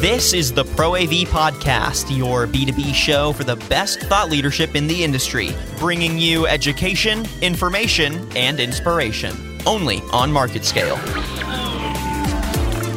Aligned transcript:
This 0.00 0.32
is 0.32 0.50
the 0.50 0.64
Pro 0.64 0.96
AV 0.96 1.28
Podcast, 1.28 2.16
your 2.16 2.46
B2B 2.46 2.94
show 2.94 3.34
for 3.34 3.44
the 3.44 3.56
best 3.68 4.00
thought 4.00 4.30
leadership 4.30 4.74
in 4.74 4.86
the 4.86 5.04
industry, 5.04 5.50
bringing 5.78 6.18
you 6.18 6.46
education, 6.46 7.26
information, 7.42 8.26
and 8.34 8.60
inspiration. 8.60 9.36
Only 9.66 10.00
on 10.10 10.32
Market 10.32 10.64
Scale. 10.64 10.96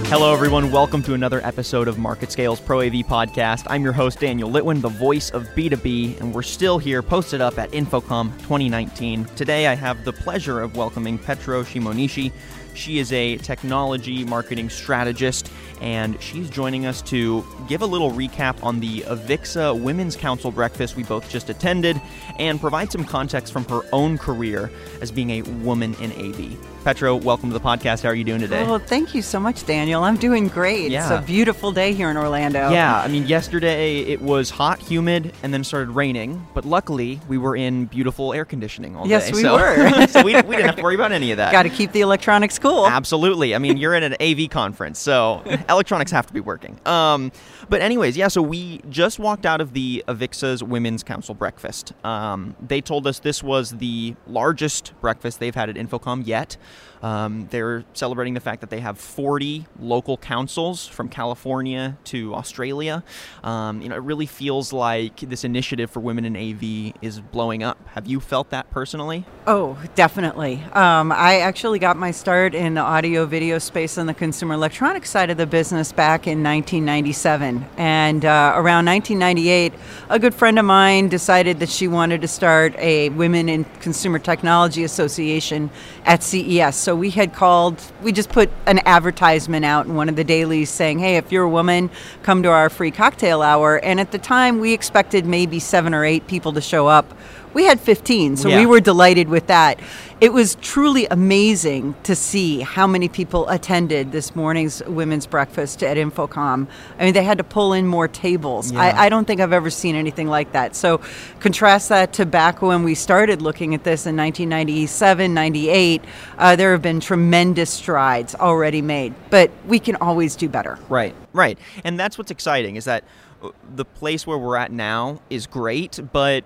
Hello, 0.07 0.31
everyone. 0.31 0.71
Welcome 0.71 1.03
to 1.03 1.13
another 1.13 1.41
episode 1.43 1.89
of 1.89 1.97
Market 1.97 2.31
Scale's 2.31 2.61
Pro 2.61 2.79
AV 2.79 2.93
Podcast. 3.05 3.65
I'm 3.67 3.83
your 3.83 3.91
host, 3.91 4.21
Daniel 4.21 4.49
Litwin, 4.49 4.79
the 4.79 4.87
voice 4.87 5.29
of 5.31 5.43
B2B, 5.57 6.21
and 6.21 6.33
we're 6.33 6.41
still 6.41 6.77
here 6.77 7.01
posted 7.01 7.41
up 7.41 7.59
at 7.59 7.71
InfoComm 7.71 8.31
2019. 8.43 9.25
Today, 9.35 9.67
I 9.67 9.75
have 9.75 10.05
the 10.05 10.13
pleasure 10.13 10.61
of 10.61 10.77
welcoming 10.77 11.17
Petro 11.17 11.63
Shimonishi. 11.63 12.31
She 12.75 12.99
is 12.99 13.11
a 13.13 13.37
technology 13.37 14.23
marketing 14.23 14.69
strategist, 14.69 15.51
and 15.81 16.19
she's 16.21 16.49
joining 16.49 16.85
us 16.85 17.01
to 17.03 17.45
give 17.67 17.81
a 17.81 17.85
little 17.85 18.11
recap 18.11 18.61
on 18.63 18.79
the 18.79 19.01
Avixa 19.01 19.79
Women's 19.79 20.15
Council 20.15 20.51
breakfast 20.51 20.95
we 20.95 21.03
both 21.03 21.29
just 21.29 21.49
attended 21.49 22.01
and 22.39 22.59
provide 22.59 22.91
some 22.91 23.03
context 23.03 23.53
from 23.53 23.65
her 23.65 23.81
own 23.91 24.17
career 24.17 24.71
as 25.01 25.11
being 25.11 25.29
a 25.31 25.41
woman 25.43 25.93
in 25.95 26.11
AV. 26.13 26.57
Petro, 26.83 27.15
welcome 27.15 27.49
to 27.49 27.53
the 27.53 27.63
podcast. 27.63 28.03
How 28.03 28.09
are 28.09 28.15
you 28.15 28.25
doing 28.25 28.41
today? 28.41 28.61
Oh, 28.63 28.71
well, 28.71 28.79
thank 28.79 29.15
you 29.15 29.21
so 29.21 29.39
much, 29.39 29.65
Daniel. 29.65 30.03
I'm 30.03 30.17
doing 30.17 30.49
great. 30.49 30.91
Yeah. 30.91 31.03
It's 31.03 31.23
a 31.23 31.25
beautiful 31.25 31.71
day 31.71 31.93
here 31.93 32.09
in 32.09 32.17
Orlando. 32.17 32.71
Yeah, 32.71 32.97
I 32.97 33.07
mean, 33.07 33.25
yesterday 33.25 33.99
it 34.01 34.21
was 34.21 34.49
hot, 34.49 34.79
humid, 34.81 35.33
and 35.43 35.53
then 35.53 35.63
started 35.63 35.91
raining. 35.91 36.45
But 36.53 36.65
luckily, 36.65 37.21
we 37.29 37.37
were 37.37 37.55
in 37.55 37.85
beautiful 37.85 38.33
air 38.33 38.43
conditioning 38.43 38.97
all 38.97 39.07
Yes, 39.07 39.23
day. 39.23 39.27
Yes, 39.27 39.35
we 39.35 39.41
so, 39.43 39.55
were. 39.55 40.07
so 40.07 40.23
we, 40.23 40.33
we 40.41 40.57
didn't 40.57 40.65
have 40.65 40.75
to 40.75 40.83
worry 40.83 40.95
about 40.95 41.13
any 41.13 41.31
of 41.31 41.37
that. 41.37 41.53
Got 41.53 41.63
to 41.63 41.69
keep 41.69 41.93
the 41.93 42.01
electronics 42.01 42.59
cool. 42.63 42.87
Absolutely. 42.87 43.53
I 43.53 43.57
mean, 43.59 43.77
you're 43.77 43.93
in 43.93 44.03
an 44.03 44.15
AV 44.21 44.49
conference, 44.49 44.97
so 44.99 45.43
electronics 45.69 46.11
have 46.11 46.25
to 46.27 46.33
be 46.33 46.39
working. 46.39 46.79
Um, 46.85 47.31
but 47.69 47.81
anyways, 47.81 48.17
yeah. 48.17 48.29
So 48.29 48.41
we 48.41 48.81
just 48.89 49.19
walked 49.19 49.45
out 49.45 49.61
of 49.61 49.73
the 49.73 50.03
Avixa's 50.07 50.63
Women's 50.63 51.03
Council 51.03 51.35
breakfast. 51.35 51.93
Um, 52.03 52.55
they 52.65 52.81
told 52.81 53.05
us 53.05 53.19
this 53.19 53.43
was 53.43 53.71
the 53.71 54.15
largest 54.27 54.93
breakfast 55.01 55.39
they've 55.39 55.53
had 55.53 55.69
at 55.69 55.75
InfoComm 55.75 56.25
yet. 56.25 56.57
Um, 57.03 57.47
they're 57.51 57.83
celebrating 57.93 58.33
the 58.33 58.39
fact 58.39 58.61
that 58.61 58.69
they 58.69 58.79
have 58.79 58.97
40 58.97 59.65
local 59.77 60.15
councils 60.15 60.87
from 60.87 61.09
California 61.09 61.97
to 62.05 62.33
Australia. 62.33 63.03
Um, 63.43 63.81
you 63.81 63.89
know, 63.89 63.95
it 63.95 64.03
really 64.03 64.25
feels 64.25 64.71
like 64.71 65.19
this 65.19 65.43
initiative 65.43 65.91
for 65.91 65.99
women 65.99 66.23
in 66.23 66.37
AV 66.37 66.93
is 67.01 67.19
blowing 67.19 67.61
up. 67.61 67.77
Have 67.89 68.07
you 68.07 68.21
felt 68.21 68.51
that 68.51 68.71
personally? 68.71 69.25
Oh, 69.45 69.77
definitely. 69.95 70.63
Um, 70.71 71.11
I 71.11 71.41
actually 71.41 71.77
got 71.77 71.97
my 71.97 72.11
start 72.11 72.52
in 72.55 72.73
the 72.73 72.81
audio 72.81 73.25
video 73.25 73.59
space 73.59 73.97
on 73.97 74.05
the 74.05 74.13
consumer 74.13 74.53
electronics 74.53 75.09
side 75.09 75.29
of 75.29 75.37
the 75.37 75.45
business 75.45 75.91
back 75.91 76.27
in 76.27 76.43
1997. 76.43 77.65
And 77.77 78.25
uh, 78.25 78.53
around 78.55 78.85
1998, 78.85 79.73
a 80.09 80.19
good 80.19 80.33
friend 80.33 80.59
of 80.59 80.65
mine 80.65 81.09
decided 81.09 81.59
that 81.59 81.69
she 81.69 81.87
wanted 81.87 82.21
to 82.21 82.27
start 82.27 82.75
a 82.77 83.09
Women 83.09 83.49
in 83.49 83.63
Consumer 83.81 84.19
Technology 84.19 84.83
Association 84.83 85.69
at 86.05 86.23
CES. 86.23 86.75
So 86.75 86.95
we 86.95 87.09
had 87.09 87.33
called, 87.33 87.81
we 88.01 88.11
just 88.11 88.29
put 88.29 88.49
an 88.65 88.79
advertisement 88.85 89.65
out 89.65 89.85
in 89.85 89.95
one 89.95 90.09
of 90.09 90.15
the 90.15 90.23
dailies 90.23 90.69
saying, 90.69 90.99
hey, 90.99 91.17
if 91.17 91.31
you're 91.31 91.43
a 91.43 91.49
woman, 91.49 91.89
come 92.21 92.43
to 92.43 92.49
our 92.49 92.69
free 92.69 92.91
cocktail 92.91 93.41
hour. 93.41 93.77
And 93.83 93.99
at 93.99 94.11
the 94.11 94.19
time, 94.19 94.59
we 94.59 94.73
expected 94.73 95.25
maybe 95.25 95.59
seven 95.59 95.93
or 95.93 96.05
eight 96.05 96.27
people 96.27 96.53
to 96.53 96.61
show 96.61 96.87
up. 96.87 97.13
We 97.53 97.65
had 97.65 97.79
15, 97.79 98.37
so 98.37 98.49
Yeah. 98.49 98.59
we 98.59 98.65
were 98.65 98.79
delighted 98.79 99.29
with 99.29 99.47
that. 99.47 99.79
It 100.21 100.31
was 100.31 100.55
truly 100.61 101.05
amazing 101.11 101.95
to 102.03 102.15
see 102.15 102.61
how 102.61 102.87
many 102.87 103.09
people 103.09 103.47
attended 103.49 104.11
this 104.11 104.35
morning's 104.35 104.81
women's 104.87 105.25
breakfast 105.25 105.83
at 105.83 105.97
InfoComm. 105.97 106.67
I 106.97 107.03
mean, 107.03 107.13
they 107.13 107.23
had 107.23 107.37
to 107.39 107.43
pull 107.43 107.73
in 107.73 107.87
more 107.87 108.07
tables. 108.07 108.71
Yeah. 108.71 108.79
I, 108.81 109.05
I 109.05 109.09
don't 109.09 109.25
think 109.25 109.41
I've 109.41 109.51
ever 109.51 109.69
seen 109.69 109.95
anything 109.95 110.27
like 110.29 110.53
that. 110.53 110.75
So, 110.75 111.01
contrast 111.41 111.89
that 111.89 112.13
to 112.13 112.25
back 112.25 112.61
when 112.61 112.83
we 112.83 112.95
started 112.95 113.41
looking 113.41 113.75
at 113.75 113.83
this 113.83 114.05
in 114.05 114.15
1997, 114.15 115.33
98. 115.33 116.01
Uh, 116.37 116.55
there 116.55 116.71
have 116.71 116.81
been 116.81 116.99
tremendous 117.01 117.69
strides 117.69 118.33
already 118.35 118.81
made, 118.81 119.13
but 119.29 119.51
we 119.67 119.77
can 119.79 119.95
always 119.97 120.35
do 120.37 120.47
better. 120.47 120.79
Right, 120.89 121.13
right. 121.33 121.57
And 121.83 121.99
that's 121.99 122.17
what's 122.17 122.31
exciting 122.31 122.77
is 122.77 122.85
that 122.85 123.03
uh, 123.43 123.49
the 123.75 123.83
place 123.85 124.25
where 124.25 124.37
we're 124.37 124.55
at 124.55 124.71
now 124.71 125.19
is 125.29 125.47
great, 125.47 125.99
but 126.13 126.45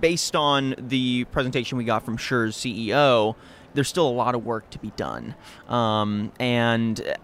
based 0.00 0.36
on 0.36 0.74
the 0.78 1.24
presentation 1.24 1.78
we 1.78 1.84
got 1.84 2.04
from 2.04 2.16
Shure's 2.16 2.56
CEO, 2.56 3.34
there's 3.74 3.88
still 3.88 4.08
a 4.08 4.10
lot 4.10 4.34
of 4.34 4.44
work 4.44 4.68
to 4.70 4.78
be 4.78 4.92
done. 4.96 5.34
Um, 5.68 6.32
and 6.38 7.00
uh, 7.00 7.14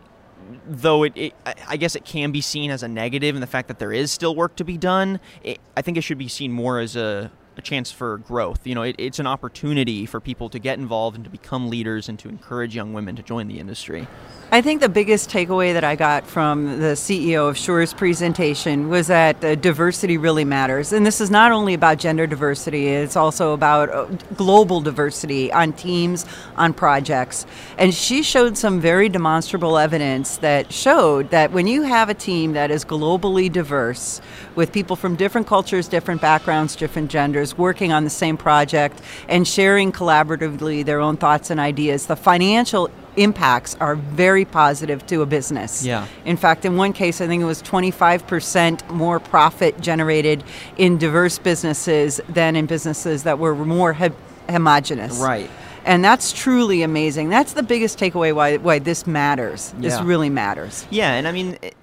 though 0.67 1.03
it, 1.03 1.13
it, 1.17 1.35
I 1.67 1.77
guess 1.77 1.97
it 1.97 2.05
can 2.05 2.33
be 2.33 2.41
seen 2.41 2.71
as 2.71 2.83
a 2.83 2.89
negative 2.89 3.35
in 3.35 3.41
the 3.41 3.47
fact 3.47 3.69
that 3.69 3.79
there 3.79 3.93
is 3.93 4.11
still 4.11 4.35
work 4.35 4.57
to 4.57 4.65
be 4.65 4.79
done, 4.79 5.21
it, 5.43 5.61
I 5.77 5.83
think 5.83 5.97
it 5.97 6.03
should 6.03 6.19
be 6.19 6.29
seen 6.29 6.53
more 6.53 6.79
as 6.79 6.97
a, 6.97 7.31
a 7.59 7.63
chance 7.63 7.91
for 7.91 8.19
growth. 8.19 8.67
You 8.67 8.75
know, 8.75 8.83
it, 8.83 8.97
it's 8.99 9.19
an 9.19 9.27
opportunity 9.27 10.07
for 10.07 10.21
people 10.21 10.49
to 10.51 10.59
get 10.59 10.79
involved 10.79 11.17
and 11.17 11.25
to 11.25 11.31
become 11.31 11.69
leaders 11.69 12.09
and 12.09 12.19
to 12.21 12.29
encourage 12.29 12.75
young 12.75 12.93
women 12.93 13.17
to 13.17 13.23
join 13.23 13.49
the 13.49 13.59
industry. 13.59 14.07
I 14.51 14.63
think 14.63 14.81
the 14.81 14.89
biggest 14.89 15.29
takeaway 15.29 15.75
that 15.75 15.85
I 15.85 15.95
got 15.95 16.27
from 16.27 16.79
the 16.79 16.95
CEO 16.95 17.51
of 17.51 17.57
Shure's 17.57 17.93
presentation 17.93 18.89
was 18.89 19.09
that 19.09 19.45
uh, 19.45 19.57
diversity 19.57 20.17
really 20.17 20.45
matters. 20.45 20.93
And 20.93 21.05
this 21.05 21.21
is 21.21 21.31
not 21.31 21.53
only 21.53 21.75
about 21.75 21.99
gender 21.99 22.27
diversity, 22.27 22.89
it's 22.89 23.17
also 23.17 23.53
about 23.53 23.91
uh, 23.91 24.05
global 24.37 24.81
diversity 24.81 25.53
on 25.53 25.75
teams, 25.75 26.25
on 26.57 26.73
projects. 26.73 27.45
And 27.77 27.93
she 27.93 28.23
showed 28.23 28.57
some 28.57 28.81
very 28.81 29.11
demonstrable 29.11 29.77
evidence 29.77 30.39
that 30.39 30.73
showed 30.73 31.29
that 31.31 31.53
when 31.53 31.67
you 31.67 31.83
have 31.83 32.09
a 32.09 32.15
team 32.15 32.53
that 32.53 32.71
is 32.71 32.87
globally 32.87 33.53
diverse, 33.53 34.23
with 34.59 34.73
people 34.73 34.97
from 34.97 35.15
different 35.15 35.47
cultures, 35.47 35.87
different 35.87 36.21
backgrounds, 36.21 36.75
different 36.75 37.09
genders, 37.09 37.48
working 37.57 37.93
on 37.93 38.05
the 38.05 38.11
same 38.11 38.37
project 38.37 39.01
and 39.29 39.47
sharing 39.47 39.93
collaboratively 39.93 40.85
their 40.85 41.01
own 41.01 41.17
thoughts 41.17 41.51
and 41.51 41.61
ideas, 41.61 42.07
the 42.07 42.17
financial 42.17 42.91
impacts 43.17 43.77
are 43.81 43.97
very 43.97 44.45
positive 44.45 45.07
to 45.07 45.23
a 45.23 45.27
business. 45.27 45.85
Yeah. 45.85 46.07
In 46.25 46.37
fact, 46.37 46.65
in 46.65 46.77
one 46.77 46.93
case, 46.93 47.21
I 47.21 47.27
think 47.27 47.43
it 47.43 47.47
was 47.47 47.63
25% 47.63 48.89
more 48.91 49.19
profit 49.21 49.81
generated 49.81 50.45
in 50.77 50.99
diverse 50.99 51.39
businesses 51.39 52.21
than 52.29 52.57
in 52.57 52.67
businesses 52.67 53.25
that 53.25 53.39
were 53.39 53.55
more 53.55 53.93
he- 53.93 54.11
homogenous. 54.49 55.19
Right. 55.19 55.51
And 55.85 56.05
that's 56.05 56.33
truly 56.33 56.83
amazing. 56.83 57.29
That's 57.31 57.55
the 57.55 57.63
biggest 57.63 57.99
takeaway 57.99 58.35
why, 58.35 58.59
why 58.59 58.79
this 58.79 59.07
matters. 59.07 59.73
This 59.79 60.01
really 60.01 60.29
matters. 60.29 60.87
Yeah, 60.91 61.13
and 61.15 61.27
I 61.27 61.33
mean, 61.33 61.59
it- 61.63 61.75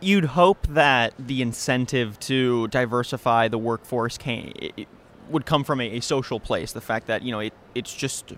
you'd 0.00 0.26
hope 0.26 0.66
that 0.68 1.14
the 1.18 1.42
incentive 1.42 2.18
to 2.20 2.68
diversify 2.68 3.48
the 3.48 3.58
workforce 3.58 4.16
it 4.26 4.86
would 5.30 5.46
come 5.46 5.64
from 5.64 5.80
a, 5.80 5.98
a 5.98 6.00
social 6.00 6.40
place. 6.40 6.72
The 6.72 6.80
fact 6.80 7.06
that 7.06 7.22
you 7.22 7.32
know 7.32 7.40
it, 7.40 7.52
it's 7.74 7.94
just 7.94 8.32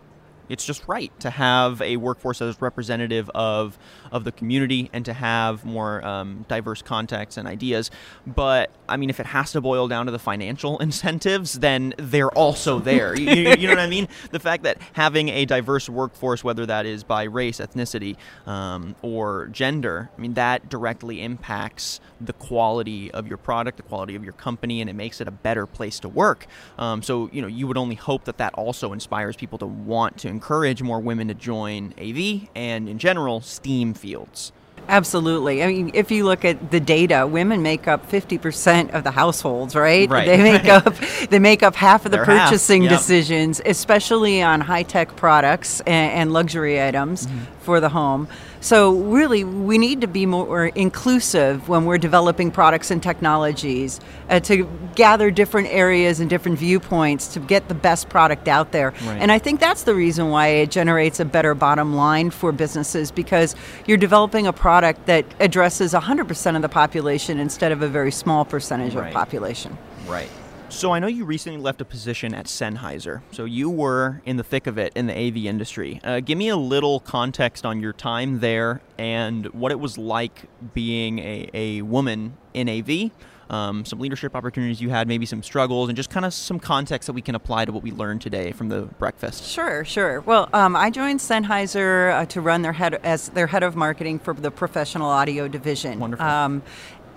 it's 0.51 0.65
just 0.65 0.87
right 0.89 1.13
to 1.21 1.31
have 1.31 1.81
a 1.81 1.97
workforce 1.97 2.41
that 2.41 2.47
is 2.47 2.61
representative 2.61 3.31
of 3.35 3.79
of 4.11 4.25
the 4.25 4.33
community 4.33 4.91
and 4.93 5.05
to 5.05 5.13
have 5.13 5.65
more 5.65 6.05
um, 6.05 6.45
diverse 6.49 6.83
contexts 6.83 7.39
and 7.39 7.47
ideas. 7.47 7.91
But 8.27 8.71
I 8.91 8.97
mean, 8.97 9.09
if 9.09 9.21
it 9.21 9.27
has 9.27 9.53
to 9.53 9.61
boil 9.61 9.89
down 9.89 10.07
to 10.07 10.13
the 10.13 10.19
financial 10.19 10.79
incentives, 10.87 11.55
then 11.61 11.95
they're 11.97 12.31
also 12.33 12.79
there. 12.79 13.19
you, 13.19 13.31
you- 13.31 13.67
know 13.69 13.75
what 13.75 13.79
I 13.79 13.87
mean? 13.87 14.09
The 14.33 14.41
fact 14.41 14.65
that 14.65 14.79
having 14.95 15.29
a 15.29 15.45
diverse 15.45 15.89
workforce, 15.89 16.43
whether 16.45 16.67
that 16.67 16.85
is 16.87 17.05
by 17.05 17.23
race, 17.25 17.59
ethnicity, 17.59 18.17
um, 18.47 18.97
or 19.03 19.47
gender, 19.53 20.11
I 20.17 20.21
mean, 20.21 20.35
that 20.35 20.69
directly 20.69 21.23
impacts 21.23 22.01
the 22.21 22.33
quality 22.35 23.11
of 23.13 23.27
your 23.29 23.39
product, 23.39 23.77
the 23.77 23.83
quality 23.85 24.15
of 24.17 24.25
your 24.25 24.33
company, 24.35 24.81
and 24.81 24.91
it 24.91 24.95
makes 24.95 25.21
it 25.21 25.29
a 25.29 25.31
better 25.31 25.67
place 25.67 26.01
to 26.01 26.09
work. 26.09 26.47
Um, 26.79 27.03
so, 27.03 27.31
you 27.33 27.41
know, 27.41 27.49
you 27.49 27.67
would 27.67 27.79
only 27.79 27.95
hope 27.95 28.25
that 28.25 28.39
that 28.39 28.53
also 28.55 28.93
inspires 28.93 29.37
people 29.37 29.59
to 29.59 29.67
want 29.67 30.19
to 30.19 30.29
encourage 30.29 30.83
more 30.83 31.01
women 31.01 31.29
to 31.29 31.35
join 31.35 31.95
AV 31.99 32.49
and, 32.55 32.89
in 32.89 32.99
general, 32.99 33.41
STEAM 33.41 33.95
fields. 33.95 34.53
Absolutely. 34.91 35.63
I 35.63 35.69
mean, 35.69 35.91
if 35.95 36.11
you 36.11 36.25
look 36.25 36.45
at 36.45 36.71
the 36.71 36.81
data, 36.81 37.27
women 37.27 37.63
make 37.63 37.87
up 37.87 38.11
50% 38.11 38.91
of 38.91 39.05
the 39.05 39.13
households, 39.13 39.77
right? 39.77 40.11
Right. 40.11 40.27
They 40.27 40.37
make 40.37 40.67
up 40.67 40.95
they 41.31 41.39
make 41.39 41.63
up 41.63 41.75
half 41.77 42.05
of 42.05 42.11
the 42.11 42.19
They're 42.19 42.27
purchasing 42.27 42.83
yep. 42.83 42.93
decisions, 42.93 43.61
especially 43.65 44.43
on 44.43 44.61
high-tech 44.61 45.17
products 45.17 45.81
and, 45.81 46.13
and 46.13 46.33
luxury 46.33 46.83
items 46.83 47.11
Mm-hmm. 47.21 47.60
For 47.71 47.79
the 47.79 47.89
home. 47.89 48.27
So 48.61 48.91
really, 48.91 49.45
we 49.45 49.79
need 49.79 50.01
to 50.01 50.09
be 50.09 50.27
more 50.27 50.67
inclusive 50.67 51.69
when 51.69 51.85
we're 51.85 51.99
developing 51.99 52.51
products 52.51 52.91
and 52.91 53.01
technologies 53.01 54.01
uh, 54.29 54.41
to 54.41 54.69
gather 54.97 55.31
different 55.31 55.69
areas 55.69 56.19
and 56.19 56.29
different 56.29 56.59
viewpoints 56.59 57.29
to 57.35 57.39
get 57.39 57.69
the 57.69 57.75
best 57.75 58.09
product 58.09 58.49
out 58.49 58.73
there. 58.73 58.91
Right. 58.91 59.21
And 59.23 59.31
I 59.31 59.39
think 59.39 59.61
that's 59.61 59.85
the 59.85 59.95
reason 59.95 60.31
why 60.31 60.49
it 60.49 60.73
generates 60.73 61.21
a 61.21 61.25
better 61.25 61.55
bottom 61.55 61.95
line 61.95 62.31
for 62.31 62.51
businesses 62.51 63.13
because 63.13 63.55
you're 63.87 63.97
developing 64.09 64.49
a 64.49 64.53
product 64.53 65.07
that 65.07 65.25
addresses 65.39 65.95
100% 65.95 66.57
of 66.57 66.63
the 66.63 66.69
population 66.69 67.39
instead 67.39 67.71
of 67.71 67.83
a 67.83 67.89
very 67.89 68.11
small 68.11 68.45
percentage 68.45 68.97
Right. 68.97 69.07
of 69.07 69.15
population. 69.15 69.79
Right. 70.09 70.29
So 70.71 70.93
I 70.93 71.01
know 71.01 71.09
you 71.09 71.25
recently 71.25 71.59
left 71.59 71.81
a 71.81 71.85
position 71.85 72.33
at 72.33 72.47
Sennheiser. 72.47 73.23
So 73.33 73.45
you 73.45 73.69
were 73.69 74.23
in 74.25 74.37
the 74.37 74.45
thick 74.45 74.69
of 74.69 74.79
it 74.79 74.93
in 74.95 75.09
the 75.09 75.19
AV 75.19 75.39
industry. 75.39 76.01
Uh, 76.05 76.21
give 76.21 76.39
me 76.39 76.49
a 76.49 76.57
little 76.57 77.01
context 77.01 77.67
on 77.67 77.81
your 77.81 77.93
time 77.93 78.39
there 78.39 78.81
and 78.97 79.47
what 79.47 79.73
it 79.73 79.81
was 79.81 79.99
like 79.99 80.45
being 80.73 81.19
a, 81.19 81.51
a 81.53 81.83
woman 81.83 82.37
in 82.55 82.69
AV. 82.69 83.11
Um, 83.51 83.85
some 83.85 83.99
leadership 83.99 84.37
opportunities 84.37 84.81
you 84.81 84.91
had, 84.91 85.09
maybe 85.09 85.27
some 85.27 85.43
struggles, 85.43 85.89
and 85.89 85.97
just 85.97 86.09
kind 86.09 86.25
of 86.25 86.33
some 86.33 86.61
context 86.61 87.09
that 87.09 87.15
we 87.15 87.21
can 87.21 87.35
apply 87.35 87.65
to 87.65 87.73
what 87.73 87.83
we 87.83 87.91
learned 87.91 88.21
today 88.21 88.53
from 88.53 88.69
the 88.69 88.83
breakfast. 88.83 89.45
Sure, 89.45 89.85
sure. 89.85 90.21
Well, 90.21 90.49
um, 90.53 90.77
I 90.77 90.89
joined 90.91 91.19
Sennheiser 91.19 92.13
uh, 92.13 92.27
to 92.27 92.41
run 92.41 92.63
their 92.63 92.73
head 92.73 92.95
as 93.03 93.31
their 93.31 93.49
head 93.49 93.65
of 93.65 93.75
marketing 93.75 94.21
for 94.21 94.35
the 94.35 94.53
professional 94.53 95.11
audio 95.11 95.49
division. 95.49 95.99
Wonderful. 95.99 96.25
Um, 96.25 96.63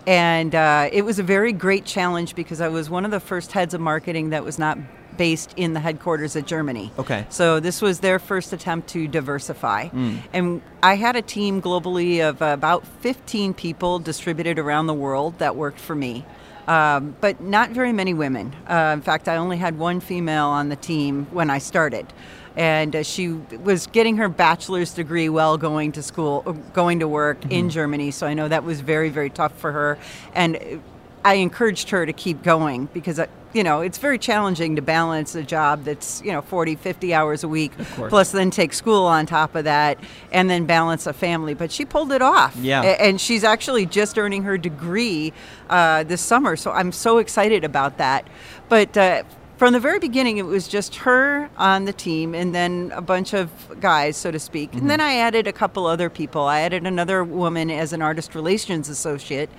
and 0.06 0.54
uh, 0.54 0.90
it 0.92 1.04
was 1.04 1.20
a 1.20 1.24
very 1.24 1.54
great 1.54 1.86
challenge 1.86 2.36
because 2.36 2.62
I 2.62 2.68
was 2.68 2.90
one 2.90 3.06
of 3.06 3.12
the 3.12 3.20
first 3.20 3.52
heads 3.52 3.74
of 3.74 3.82
marketing 3.82 4.32
that 4.32 4.44
was 4.44 4.60
not 4.60 4.78
based 5.18 5.54
in 5.58 5.74
the 5.74 5.80
headquarters 5.80 6.36
of 6.36 6.46
Germany. 6.46 6.92
Okay. 6.98 7.26
So 7.30 7.60
this 7.60 7.82
was 7.82 8.00
their 8.00 8.20
first 8.20 8.52
attempt 8.52 8.90
to 8.90 9.08
diversify. 9.08 9.90
And 10.34 10.62
I 10.82 10.96
had 10.96 11.16
a 11.16 11.22
team 11.22 11.62
globally 11.62 12.28
of 12.28 12.42
about 12.42 12.86
15 13.02 13.54
people 13.54 14.00
distributed 14.00 14.58
around 14.58 14.88
the 14.88 14.94
world 14.94 15.40
that 15.40 15.56
worked 15.56 15.80
for 15.80 15.96
me. 15.96 16.26
Um, 16.68 17.16
but 17.20 17.42
not 17.42 17.72
very 17.72 17.92
many 17.92 18.14
women. 18.14 18.56
Uh, 18.70 18.92
in 18.94 19.02
fact, 19.02 19.28
I 19.28 19.36
only 19.36 19.58
had 19.58 19.78
one 19.78 20.00
female 20.00 20.46
on 20.46 20.70
the 20.70 20.78
team 20.78 21.28
when 21.32 21.50
I 21.50 21.58
started. 21.58 22.06
And 22.56 22.96
uh, 22.96 23.04
she 23.04 23.30
was 23.30 23.88
getting 23.88 24.18
her 24.18 24.30
bachelor's 24.30 24.94
degree 24.94 25.30
while 25.30 25.58
going 25.58 25.92
to 25.94 26.04
school, 26.04 26.44
uh, 26.46 26.52
going 26.74 27.00
to 27.00 27.08
work 27.08 27.52
in 27.52 27.70
Germany. 27.70 28.12
So 28.12 28.28
I 28.28 28.34
know 28.34 28.48
that 28.48 28.64
was 28.64 28.82
very, 28.82 29.10
very 29.10 29.30
tough 29.30 29.58
for 29.58 29.72
her. 29.72 29.98
And 30.36 30.82
I 31.26 31.36
encouraged 31.36 31.90
her 31.90 32.06
to 32.06 32.14
keep 32.14 32.44
going 32.44 32.90
because, 32.94 33.18
uh, 33.18 33.28
you 33.54 33.64
know, 33.64 33.82
it's 33.82 33.98
very 33.98 34.18
challenging 34.18 34.76
to 34.76 34.82
balance 34.82 35.36
a 35.36 35.44
job 35.44 35.84
that's, 35.84 36.22
you 36.24 36.32
know, 36.32 36.42
40, 36.42 36.76
50 36.76 37.14
hours 37.14 37.44
a 37.44 37.48
week, 37.48 37.72
plus 38.10 38.32
then 38.32 38.50
take 38.50 38.74
school 38.74 39.06
on 39.06 39.26
top 39.26 39.56
of 39.56 39.64
that, 39.64 40.00
and 40.32 40.50
then 40.50 40.66
balance 40.66 41.06
a 41.06 41.14
family. 41.14 41.54
But 41.54 41.72
she 41.72 41.86
pulled 41.86 42.12
it 42.12 42.22
off. 42.22 42.56
Yeah. 42.56 42.82
And 42.82 43.22
she's 43.22 43.44
actually 43.44 43.86
just 43.86 44.18
earning 44.18 44.44
her 44.44 44.58
degree 44.58 45.34
uh, 45.70 46.04
this 46.04 46.22
summer. 46.22 46.56
So 46.56 46.72
I'm 46.72 46.92
so 46.92 47.20
excited 47.20 47.64
about 47.64 48.00
that. 48.00 48.28
But 48.70 48.98
uh, 48.98 49.24
from 49.64 49.72
the 49.72 49.80
very 49.80 49.98
beginning, 49.98 50.40
it 50.40 50.46
was 50.46 50.68
just 50.68 50.94
her 50.94 51.50
on 51.56 51.86
the 51.86 51.94
team 51.94 52.36
and 52.36 52.54
then 52.54 52.92
a 52.94 53.02
bunch 53.02 53.34
of 53.34 53.50
guys, 53.80 54.18
so 54.18 54.30
to 54.30 54.38
speak. 54.38 54.74
And 54.74 54.90
then 54.90 55.00
I 55.00 55.16
added 55.16 55.48
a 55.48 55.54
couple 55.54 55.86
other 55.86 56.10
people. 56.10 56.42
I 56.42 56.60
added 56.60 56.86
another 56.86 57.24
woman 57.24 57.72
as 57.72 57.94
an 57.94 58.02
artist 58.02 58.36
relations 58.36 58.90
associate. 58.90 59.50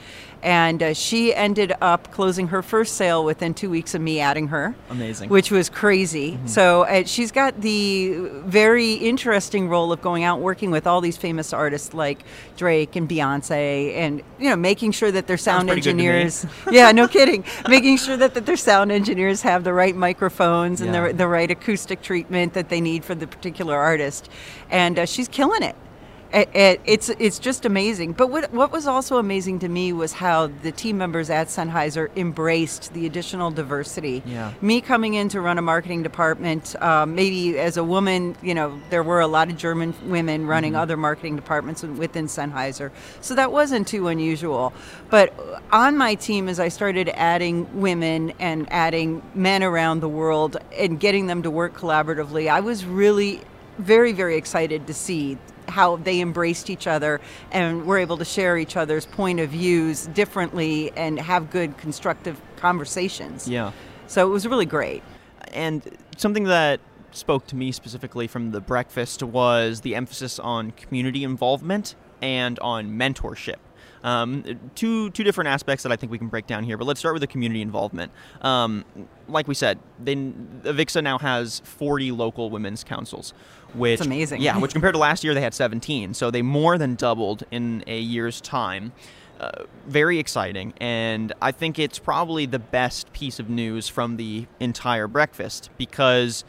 And 0.42 0.82
uh, 0.82 0.92
she 0.92 1.34
ended 1.34 1.72
up 1.80 2.12
closing 2.12 2.48
her 2.48 2.60
first 2.60 2.96
sale 2.96 3.24
within 3.24 3.54
two 3.54 3.70
weeks 3.70 3.94
of 3.94 4.02
me 4.02 4.20
adding 4.20 4.48
her. 4.48 4.74
Amazing. 4.90 5.30
Which 5.30 5.50
was 5.50 5.70
crazy. 5.70 6.38
So 6.44 6.82
uh, 6.82 7.04
she's 7.04 7.32
got 7.32 7.62
the 7.62 8.28
very 8.44 8.92
interesting 8.92 9.70
role 9.70 9.90
of 9.90 10.02
going 10.02 10.22
out 10.22 10.40
working 10.40 10.70
with 10.70 10.86
all 10.86 11.00
these 11.00 11.16
famous 11.16 11.54
artists 11.54 11.94
like 11.94 12.24
Drake 12.58 12.94
and 12.94 13.08
Beyonce 13.08 13.94
and, 13.94 14.22
you 14.38 14.50
know, 14.50 14.56
making 14.56 14.92
sure 14.92 15.10
that 15.10 15.26
their 15.26 15.38
sound 15.38 15.66
pretty 15.66 15.80
good 15.80 15.92
to 15.92 15.96
me. 15.96 16.08
engineers 16.08 16.46
yeah, 16.70 16.92
no 16.92 17.08
kidding. 17.08 17.42
Making 17.66 17.96
sure 17.96 18.18
that, 18.18 18.34
that 18.34 18.44
their 18.44 18.58
sound 18.58 18.92
engineers 18.92 19.40
have 19.40 19.64
the 19.64 19.72
right 19.72 19.93
microphones 19.96 20.80
and 20.80 20.92
Yeah. 20.94 21.08
the, 21.08 21.14
the 21.14 21.28
right 21.28 21.50
acoustic 21.50 22.02
treatment 22.02 22.54
that 22.54 22.68
they 22.68 22.80
need 22.80 23.04
for 23.04 23.14
the 23.14 23.26
particular 23.26 23.76
artist. 23.76 24.28
And 24.70 24.98
uh, 24.98 25.06
she's 25.06 25.28
killing 25.28 25.62
it. 25.62 25.76
It- 26.32 26.48
it- 26.52 26.80
It's 26.84 27.08
it's 27.18 27.38
just 27.38 27.64
amazing. 27.64 28.12
But 28.12 28.28
what 28.30 28.52
what 28.52 28.72
was 28.72 28.86
also 28.86 29.18
amazing 29.18 29.60
to 29.60 29.68
me 29.68 29.92
was 29.92 30.12
how 30.14 30.50
the 30.62 30.72
team 30.72 30.98
members 30.98 31.30
at 31.30 31.48
Sennheiser 31.48 32.08
embraced 32.16 32.92
the 32.92 33.06
additional 33.06 33.50
diversity. 33.50 34.22
Yeah. 34.26 34.50
Me 34.60 34.80
coming 34.80 35.14
in 35.14 35.28
to 35.30 35.40
run 35.40 35.58
a 35.58 35.62
marketing 35.62 36.02
department, 36.02 36.74
um, 36.82 37.14
maybe 37.14 37.58
as 37.58 37.76
a 37.76 37.84
woman, 37.84 38.36
you 38.42 38.54
know, 38.54 38.72
there 38.90 39.02
were 39.02 39.20
a 39.20 39.26
lot 39.28 39.48
of 39.48 39.56
German 39.56 39.94
women 40.06 40.46
running 40.46 40.74
other 40.74 40.96
marketing 40.96 41.36
departments 41.36 41.82
within 41.82 42.26
Sennheiser, 42.26 42.90
so 43.20 43.34
that 43.34 43.52
wasn't 43.52 43.86
too 43.86 44.08
unusual. 44.08 44.72
But 45.10 45.32
on 45.72 45.96
my 45.96 46.14
team, 46.16 46.48
as 46.48 46.58
I 46.58 46.68
started 46.68 47.08
adding 47.14 47.66
women 47.80 48.32
and 48.40 48.66
adding 48.70 49.22
men 49.34 49.62
around 49.62 50.00
the 50.00 50.08
world 50.08 50.56
and 50.76 50.98
getting 50.98 51.26
them 51.28 51.42
to 51.42 51.50
work 51.50 51.78
collaboratively, 51.78 52.50
I 52.50 52.60
was 52.60 52.84
really 52.84 53.40
very, 53.78 54.12
very 54.12 54.36
excited 54.36 54.86
to 54.86 54.94
see 54.94 55.36
how 55.68 55.96
they 55.96 56.20
embraced 56.20 56.70
each 56.70 56.86
other 56.86 57.20
and 57.52 57.84
were 57.86 57.98
able 57.98 58.16
to 58.18 58.24
share 58.24 58.56
each 58.56 58.76
other's 58.76 59.06
point 59.06 59.40
of 59.40 59.50
views 59.50 60.06
differently 60.08 60.92
and 60.96 61.18
have 61.18 61.50
good 61.50 61.76
constructive 61.78 62.40
conversations. 62.56 63.48
Yeah. 63.48 63.72
So 64.06 64.26
it 64.26 64.30
was 64.30 64.46
really 64.46 64.66
great. 64.66 65.02
And 65.52 65.82
something 66.16 66.44
that 66.44 66.80
spoke 67.12 67.46
to 67.46 67.56
me 67.56 67.72
specifically 67.72 68.26
from 68.26 68.50
the 68.50 68.60
breakfast 68.60 69.22
was 69.22 69.80
the 69.82 69.94
emphasis 69.94 70.38
on 70.38 70.72
community 70.72 71.24
involvement 71.24 71.94
and 72.20 72.58
on 72.58 72.90
mentorship. 72.90 73.56
Um, 74.04 74.44
two 74.74 75.10
two 75.10 75.24
different 75.24 75.48
aspects 75.48 75.82
that 75.82 75.90
I 75.90 75.96
think 75.96 76.12
we 76.12 76.18
can 76.18 76.28
break 76.28 76.46
down 76.46 76.62
here, 76.62 76.76
but 76.76 76.84
let's 76.84 77.00
start 77.00 77.14
with 77.14 77.22
the 77.22 77.26
community 77.26 77.62
involvement. 77.62 78.12
Um, 78.42 78.84
like 79.28 79.48
we 79.48 79.54
said, 79.54 79.78
then 79.98 80.60
Avixa 80.64 81.02
now 81.02 81.18
has 81.18 81.60
40 81.60 82.12
local 82.12 82.50
women's 82.50 82.84
councils, 82.84 83.32
which 83.72 83.98
That's 83.98 84.06
amazing. 84.06 84.42
Yeah, 84.42 84.58
which 84.58 84.72
compared 84.72 84.94
to 84.94 84.98
last 84.98 85.24
year 85.24 85.32
they 85.32 85.40
had 85.40 85.54
17, 85.54 86.12
so 86.12 86.30
they 86.30 86.42
more 86.42 86.76
than 86.76 86.94
doubled 86.94 87.44
in 87.50 87.82
a 87.86 87.98
year's 87.98 88.40
time. 88.40 88.92
Uh, 89.40 89.64
very 89.86 90.18
exciting, 90.20 90.74
and 90.80 91.32
I 91.42 91.50
think 91.50 91.78
it's 91.78 91.98
probably 91.98 92.46
the 92.46 92.60
best 92.60 93.12
piece 93.12 93.40
of 93.40 93.50
news 93.50 93.88
from 93.88 94.16
the 94.16 94.46
entire 94.60 95.08
breakfast 95.08 95.70
because 95.76 96.44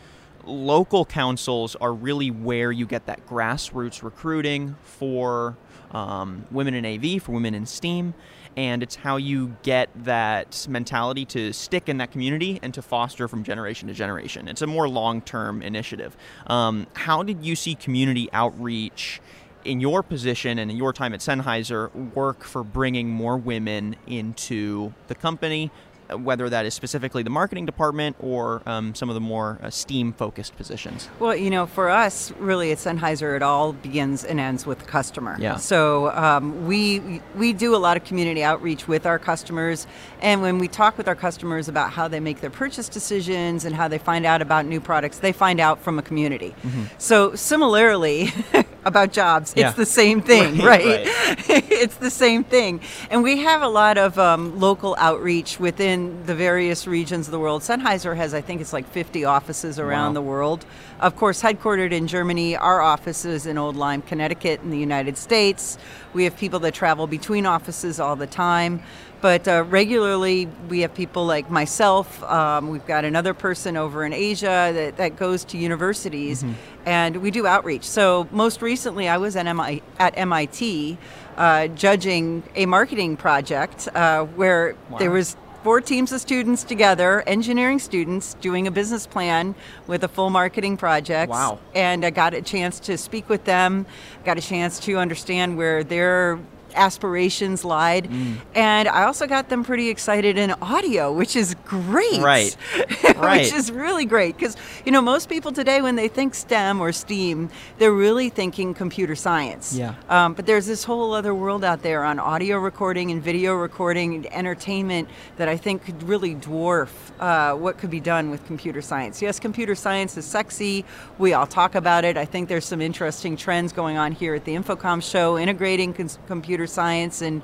local 0.46 1.06
councils 1.06 1.76
are 1.76 1.94
really 1.94 2.32
where 2.32 2.72
you 2.72 2.86
get 2.86 3.06
that 3.08 3.26
grassroots 3.28 4.04
recruiting 4.04 4.76
for 4.84 5.58
um, 5.92 6.46
women 6.52 6.74
in 6.74 6.86
AV, 6.86 7.22
for 7.22 7.32
women 7.32 7.54
in 7.54 7.66
STEAM, 7.66 8.14
and 8.58 8.84
it's 8.84 8.96
how 8.96 9.18
you 9.18 9.56
get 9.64 9.90
that 10.04 10.66
mentality 10.70 11.26
to 11.26 11.52
stick 11.52 11.90
in 11.90 11.98
that 11.98 12.12
community 12.12 12.60
and 12.62 12.74
to 12.74 12.82
foster 12.82 13.28
from 13.28 13.44
generation 13.44 13.88
to 13.88 13.94
generation. 13.94 14.48
It's 14.48 14.62
a 14.62 14.68
more 14.68 14.88
long 14.88 15.22
term 15.22 15.62
initiative. 15.62 16.16
Um, 16.48 16.88
how 16.94 17.24
did 17.24 17.44
you 17.44 17.56
see 17.56 17.76
community 17.76 18.30
outreach? 18.32 19.22
in 19.64 19.80
your 19.80 20.04
position 20.04 20.60
and 20.60 20.70
in 20.70 20.78
your 20.78 20.94
time 20.94 21.12
at 21.12 21.20
Sennheiser 21.20 21.92
work 22.14 22.44
for 22.44 22.64
bringing 22.64 23.10
more 23.10 23.36
women 23.36 23.96
into 24.06 24.94
the 25.08 25.16
company, 25.16 25.72
whether 26.10 26.50
that 26.50 26.66
is 26.66 26.74
specifically 26.74 27.24
the 27.24 27.30
marketing 27.30 27.66
department 27.66 28.16
or 28.20 28.62
um, 28.66 28.96
some 28.96 29.10
of 29.10 29.16
the 29.16 29.22
more 29.22 29.60
uh, 29.62 29.70
STEAM 29.70 30.14
focused 30.14 30.56
positions? 30.56 31.10
Well, 31.20 31.36
you 31.36 31.50
know, 31.50 31.66
for 31.66 31.90
us, 31.90 32.32
really 32.40 32.72
at 32.72 32.78
Sennheiser, 32.78 33.36
it 33.36 33.42
all 33.42 33.74
begins 33.74 34.24
and 34.24 34.40
ends 34.40 34.66
with 34.66 34.80
the 34.80 34.86
customer. 34.86 35.36
Yeah. 35.40 35.58
So 35.58 36.12
um, 36.12 36.68
we 36.68 37.22
we 37.36 37.54
do 37.54 37.76
a 37.76 37.78
lot 37.78 37.98
of 37.98 38.04
community 38.04 38.44
outreach 38.44 38.88
with 38.88 39.06
our 39.06 39.20
customers, 39.20 39.88
and 40.22 40.42
when 40.42 40.60
we 40.60 40.68
talk 40.68 40.98
with 40.98 41.08
our 41.08 41.16
customers 41.16 41.68
about 41.68 41.92
how 41.92 42.08
they 42.08 42.20
make 42.20 42.42
their 42.42 42.50
purchase 42.50 42.90
decisions 42.90 43.66
and 43.66 43.76
how 43.76 43.88
they 43.88 43.98
find 43.98 44.26
out 44.26 44.42
about 44.42 44.66
new 44.66 44.80
products, 44.80 45.20
they 45.20 45.32
find 45.32 45.60
out 45.60 45.82
from 45.82 46.00
a 46.00 46.02
community. 46.02 46.56
So 46.98 47.36
similarly. 47.36 48.32
About 48.88 49.12
jobs, 49.12 49.52
Yeah. 49.56 49.70
it's 49.70 49.78
the 49.78 49.86
same 49.86 50.22
thing, 50.22 50.60
Right, 50.60 50.86
right? 50.86 51.06
it's 51.50 51.96
the 51.96 52.12
same 52.12 52.44
thing. 52.44 52.82
And 53.10 53.24
we 53.24 53.38
have 53.40 53.64
a 53.64 53.68
lot 53.68 53.98
of 53.98 54.20
um, 54.20 54.60
local 54.60 54.96
outreach 55.00 55.60
within 55.60 56.24
the 56.28 56.36
various 56.36 56.86
regions 56.86 57.28
of 57.28 57.32
the 57.32 57.40
world. 57.40 57.64
Sennheiser 57.64 58.16
has, 58.16 58.36
I 58.36 58.42
think 58.42 58.62
it's 58.62 58.74
like 58.74 58.88
50 58.88 59.26
offices 59.26 59.80
around 59.80 60.10
Wow. 60.10 60.14
the 60.14 60.22
world. 60.22 60.66
Of 61.00 61.16
course, 61.16 61.42
headquartered 61.42 61.92
in 61.94 62.06
Germany, 62.06 62.56
our 62.56 62.80
office 62.80 63.26
is 63.26 63.48
in 63.48 63.58
Old 63.58 63.76
Lyme, 63.76 64.04
Connecticut, 64.04 64.62
in 64.62 64.70
the 64.70 64.78
United 64.78 65.18
States. 65.18 65.80
We 66.14 66.24
have 66.26 66.38
people 66.38 66.60
that 66.60 66.76
travel 66.76 67.08
between 67.08 67.48
offices 67.48 68.00
all 68.00 68.16
the 68.16 68.28
time. 68.28 68.84
But 69.22 69.48
uh, 69.48 69.64
regularly, 69.68 70.48
we 70.70 70.82
have 70.82 70.94
people 70.94 71.26
like 71.26 71.50
myself. 71.50 72.22
Um, 72.24 72.70
we've 72.70 72.86
got 72.86 73.06
another 73.06 73.34
person 73.34 73.78
over 73.78 74.06
in 74.06 74.14
Asia 74.14 74.72
that, 74.74 74.98
that 74.98 75.16
goes 75.16 75.44
to 75.46 75.58
universities, 75.58 76.44
and 76.86 77.18
we 77.18 77.32
do 77.32 77.48
outreach. 77.48 77.84
So, 77.84 78.28
most 78.32 78.62
recently, 78.62 79.08
I 79.08 79.18
was 79.18 79.36
at, 79.36 79.52
MI, 79.56 79.82
at 80.00 80.18
MIT 80.18 80.98
uh, 81.38 81.68
judging 81.68 82.44
a 82.56 82.66
marketing 82.66 83.18
project 83.18 83.88
uh, 83.96 84.26
where 84.26 84.76
there 85.00 85.12
was 85.12 85.36
four 85.66 85.82
teams 85.82 86.12
of 86.12 86.22
students 86.22 86.64
together, 86.64 87.24
engineering 87.26 87.80
students, 87.80 88.36
doing 88.36 88.68
a 88.68 88.72
business 88.72 89.08
plan 89.08 89.56
with 89.88 90.04
a 90.04 90.08
full 90.08 90.30
marketing 90.30 90.78
project. 90.78 91.32
Wow. 91.32 91.58
And 91.74 92.06
I 92.06 92.12
got 92.12 92.36
a 92.36 92.42
chance 92.44 92.80
to 92.82 93.00
speak 93.00 93.28
with 93.30 93.46
them, 93.46 93.88
got 94.24 94.38
a 94.38 94.42
chance 94.42 94.80
to 94.82 94.98
understand 94.98 95.58
where 95.58 95.84
their 95.84 96.40
aspirations 96.76 97.66
lied. 97.66 98.10
Mm. 98.10 98.38
And 98.54 98.88
I 98.88 99.04
also 99.04 99.28
got 99.28 99.50
them 99.50 99.64
pretty 99.64 99.90
excited 99.90 100.38
in 100.38 100.52
audio, 100.62 101.12
which 101.12 101.36
is 101.36 101.56
great. 101.66 102.22
Right. 102.22 102.56
which 103.16 103.54
is 103.54 103.72
really 103.72 104.06
great 104.06 104.38
because, 104.38 104.56
you 104.86 104.92
know, 104.92 105.02
most 105.02 105.30
people 105.30 105.52
today, 105.52 105.82
when 105.82 105.96
they 105.96 106.08
think 106.08 106.36
STEM 106.36 106.82
or 106.82 106.92
STEAM, 106.92 107.50
they're 107.78 107.92
really 107.92 108.30
thinking 108.30 108.74
computer 108.74 109.16
science. 109.16 109.76
Yeah. 109.76 109.96
Um, 110.10 110.34
but 110.34 110.46
there's 110.46 110.66
this 110.66 110.84
whole 110.84 111.14
other 111.14 111.34
world 111.34 111.64
out 111.64 111.82
there 111.82 112.04
on 112.04 112.20
audio 112.20 112.58
recording 112.58 113.12
and 113.12 113.22
video 113.22 113.56
recording 113.56 114.16
and 114.16 114.34
entertainment 114.34 115.10
that 115.38 115.50
I 115.50 115.58
think 115.58 115.86
could 115.86 116.04
really 116.04 116.36
dwarf 116.36 116.90
uh, 117.20 117.54
what 117.56 117.78
could 117.78 117.90
be 117.90 118.00
done 118.00 118.30
with 118.30 118.46
computer 118.46 118.82
science. 118.82 119.22
Yes, 119.22 119.40
computer 119.40 119.76
science 119.76 120.18
is 120.18 120.26
sexy. 120.26 120.86
We 121.18 121.34
all 121.34 121.48
talk 121.48 121.76
about 121.76 122.04
it. 122.06 122.18
I 122.18 122.26
think 122.26 122.50
there's 122.50 122.66
some 122.66 122.82
interesting 122.82 123.38
trends 123.38 123.72
going 123.74 123.98
on 123.98 124.12
here 124.12 124.36
at 124.36 124.46
the 124.46 124.56
InfoComm 124.56 125.02
show, 125.02 125.38
integrating 125.38 125.94
cons- 125.94 126.20
computer 126.28 126.65
science 126.68 127.22
and 127.22 127.42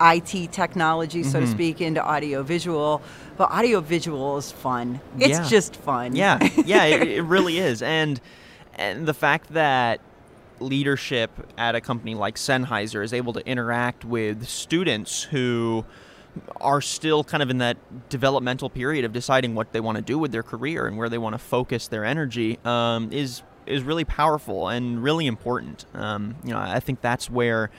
IT 0.00 0.50
technology, 0.52 1.22
so 1.22 1.38
to 1.38 1.46
Mm-hmm. 1.46 1.52
speak, 1.54 1.80
into 1.80 2.02
audio 2.02 2.42
visual. 2.42 3.02
But 3.36 3.50
audio 3.50 3.80
visual 3.80 4.36
is 4.38 4.50
fun. 4.50 5.00
It's 5.18 5.38
Yeah. 5.38 5.48
just 5.48 5.76
fun. 5.76 6.16
Yeah, 6.16 6.38
yeah, 6.64 6.84
it, 6.84 7.08
it 7.08 7.22
really 7.22 7.58
is, 7.58 7.82
and 7.82 8.20
and 8.74 9.06
the 9.06 9.14
fact 9.14 9.52
that 9.52 10.00
leadership 10.60 11.30
at 11.58 11.74
a 11.74 11.80
company 11.80 12.14
like 12.14 12.36
Sennheiser 12.36 13.02
is 13.04 13.12
able 13.12 13.32
to 13.32 13.46
interact 13.46 14.04
with 14.04 14.46
students 14.46 15.24
who 15.24 15.84
are 16.60 16.80
still 16.80 17.22
kind 17.24 17.42
of 17.42 17.50
in 17.50 17.58
that 17.58 17.76
developmental 18.08 18.70
period 18.70 19.04
of 19.04 19.12
deciding 19.12 19.54
what 19.54 19.72
they 19.72 19.80
want 19.80 19.96
to 19.96 20.02
do 20.02 20.18
with 20.18 20.32
their 20.32 20.42
career 20.42 20.86
and 20.86 20.96
where 20.96 21.08
they 21.08 21.18
want 21.18 21.34
to 21.34 21.38
focus 21.38 21.88
their 21.88 22.04
energy 22.04 22.58
um, 22.64 23.12
is 23.12 23.42
is 23.66 23.82
really 23.82 24.04
powerful 24.04 24.68
and 24.68 25.02
really 25.02 25.26
important. 25.26 25.84
Um, 25.94 26.34
you 26.42 26.50
know, 26.50 26.58
I 26.58 26.80
think 26.80 27.00
that's 27.00 27.28
where 27.30 27.70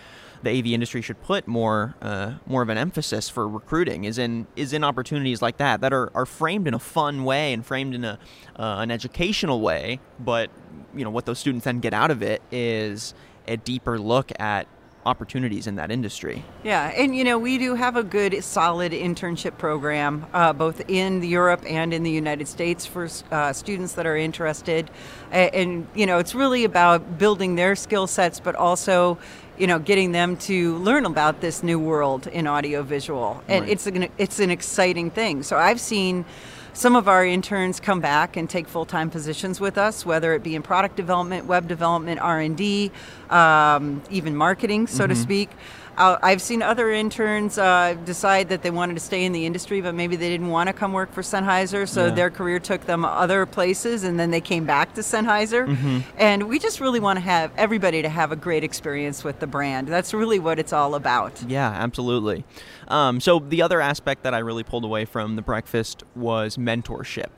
the 0.44 0.50
AV 0.60 0.68
industry 0.68 1.02
should 1.02 1.22
put 1.24 1.48
more 1.48 1.96
uh, 2.02 2.34
more 2.46 2.62
of 2.62 2.70
an 2.70 2.78
emphasis 2.78 3.30
for 3.30 3.48
recruiting 3.48 4.04
is 4.04 4.18
in 4.18 4.46
is 4.56 4.74
in 4.74 4.84
opportunities 4.84 5.42
like 5.42 5.58
that 5.58 5.82
that 5.82 5.94
are, 5.94 6.12
are 6.14 6.26
framed 6.26 6.68
in 6.68 6.74
a 6.74 6.80
fun 6.80 7.24
way 7.24 7.54
and 7.54 7.66
framed 7.66 7.96
in 7.96 8.04
a 8.04 8.20
uh, 8.60 8.78
an 8.80 8.92
educational 8.92 9.62
way, 9.62 10.00
but 10.20 10.50
you 10.96 11.04
know 11.04 11.10
what 11.10 11.26
those 11.26 11.40
students 11.40 11.66
then 11.66 11.80
get 11.80 11.94
out 11.94 12.12
of 12.12 12.22
it 12.22 12.42
is 12.52 13.14
a 13.48 13.58
deeper 13.58 13.98
look 13.98 14.32
at 14.40 14.68
opportunities 15.06 15.68
in 15.68 15.76
that 15.76 15.92
industry. 15.92 16.46
Yeah, 16.64 16.88
and 16.96 17.14
you 17.14 17.26
know, 17.26 17.38
we 17.38 17.58
do 17.58 17.76
have 17.76 17.98
a 17.98 18.04
good, 18.04 18.42
solid 18.42 18.94
internship 18.94 19.58
program, 19.58 20.26
uh, 20.34 20.54
both 20.54 20.82
in 20.90 21.22
Europe 21.22 21.62
and 21.68 21.94
in 21.94 22.04
the 22.04 22.10
United 22.12 22.48
States 22.48 22.86
for 22.86 23.10
uh, 23.30 23.52
students 23.52 23.94
that 23.96 24.06
are 24.06 24.16
interested. 24.16 24.90
A- 25.34 25.54
And, 25.54 25.88
you 25.94 26.06
know, 26.06 26.20
it's 26.20 26.34
really 26.34 26.64
about 26.64 27.18
building 27.18 27.56
their 27.56 27.76
skill 27.76 28.08
sets, 28.08 28.40
but 28.40 28.56
also, 28.56 29.18
you 29.58 29.68
know, 29.68 29.80
getting 29.80 30.12
them 30.12 30.36
to 30.38 30.78
learn 30.78 31.06
about 31.06 31.42
this 31.42 31.64
new 31.64 31.80
world 31.80 32.28
in 32.28 32.48
audiovisual. 32.48 33.44
And 33.48 33.62
Right. 33.64 33.72
it's 33.72 33.88
an, 33.88 34.08
it's 34.18 34.40
an 34.40 34.50
exciting 34.50 35.12
thing. 35.12 35.44
So 35.44 35.58
I've 35.58 35.80
seen 35.80 36.26
some 36.74 36.96
of 36.96 37.08
our 37.08 37.24
interns 37.24 37.80
come 37.80 38.00
back 38.00 38.36
and 38.36 38.50
take 38.50 38.68
full-time 38.68 39.12
positions 39.12 39.60
with 39.60 39.78
us 39.78 40.08
whether 40.08 40.34
it 40.34 40.42
be 40.42 40.56
in 40.56 40.64
product 40.64 40.96
development 40.96 41.46
web 41.46 41.68
development 41.68 42.20
r&d 42.20 42.92
um, 43.30 44.02
even 44.10 44.36
marketing 44.36 44.88
so 44.88 45.06
to 45.06 45.14
speak 45.16 45.52
i've 45.98 46.42
seen 46.42 46.62
other 46.62 46.90
interns 46.92 47.58
uh, 47.58 47.96
decide 48.06 48.50
that 48.50 48.62
they 48.64 48.72
wanted 48.72 48.94
to 48.96 49.00
stay 49.00 49.24
in 49.26 49.32
the 49.32 49.46
industry 49.46 49.82
but 49.82 49.94
maybe 49.96 50.16
they 50.16 50.30
didn't 50.30 50.50
want 50.50 50.68
to 50.68 50.74
come 50.74 50.92
work 50.94 51.12
for 51.14 51.22
sennheiser 51.22 51.88
so 51.88 52.06
Yeah. 52.08 52.12
their 52.14 52.30
career 52.30 52.60
took 52.60 52.86
them 52.86 53.06
other 53.06 53.46
places 53.46 54.04
and 54.04 54.20
then 54.20 54.32
they 54.32 54.42
came 54.42 54.66
back 54.66 54.94
to 54.96 55.02
sennheiser 55.02 55.68
Mm-hmm. 55.68 56.00
and 56.18 56.50
we 56.50 56.60
just 56.60 56.80
really 56.80 57.00
want 57.00 57.18
to 57.18 57.22
have 57.22 57.52
everybody 57.58 58.02
to 58.02 58.10
have 58.10 58.32
a 58.32 58.36
great 58.36 58.64
experience 58.64 59.24
with 59.24 59.40
the 59.40 59.48
brand 59.48 59.88
that's 59.88 60.14
really 60.14 60.40
what 60.40 60.60
it's 60.60 60.74
all 60.74 60.96
about 60.96 61.42
Yeah, 61.48 61.70
absolutely. 61.70 62.44
Um, 62.88 63.20
so 63.20 63.40
the 63.40 63.62
other 63.62 63.80
aspect 63.82 64.24
that 64.24 64.34
I 64.34 64.40
really 64.40 64.64
pulled 64.64 64.84
away 64.86 65.06
from 65.06 65.36
the 65.36 65.42
breakfast 65.42 66.04
was 66.16 66.58
mentorship. 66.58 67.30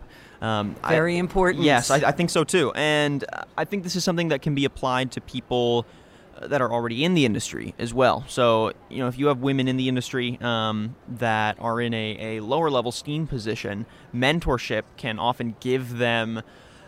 Um, 0.42 0.76
I- 0.84 0.92
Very 0.94 1.18
important. 1.18 1.64
Yes, 1.64 1.90
I, 1.92 1.98
I 1.98 2.12
think 2.12 2.30
so 2.30 2.44
too. 2.44 2.72
And 2.76 3.24
I 3.58 3.66
think 3.66 3.84
this 3.84 3.96
is 3.96 4.04
something 4.04 4.30
that 4.30 4.42
can 4.42 4.54
be 4.56 4.66
applied 4.66 5.12
to 5.14 5.22
people 5.22 5.86
that 6.42 6.62
are 6.62 6.72
already 6.72 7.04
in 7.04 7.13
the 7.13 7.25
industry 7.25 7.74
as 7.80 7.94
well. 7.94 8.25
So, 8.27 8.74
you 8.89 9.00
know, 9.00 9.08
if 9.08 9.18
you 9.18 9.27
have 9.27 9.39
women 9.39 9.68
in 9.68 9.77
the 9.77 9.88
industry 9.88 10.38
um, 10.42 10.96
that 11.08 11.58
are 11.60 11.80
in 11.80 11.94
a, 11.94 12.38
a 12.38 12.39
lower 12.42 12.70
level 12.70 12.92
STEAM 12.92 13.27
position, 13.27 13.86
mentorship 14.13 14.84
can 14.98 15.20
often 15.20 15.56
give 15.60 15.98
them 15.98 16.42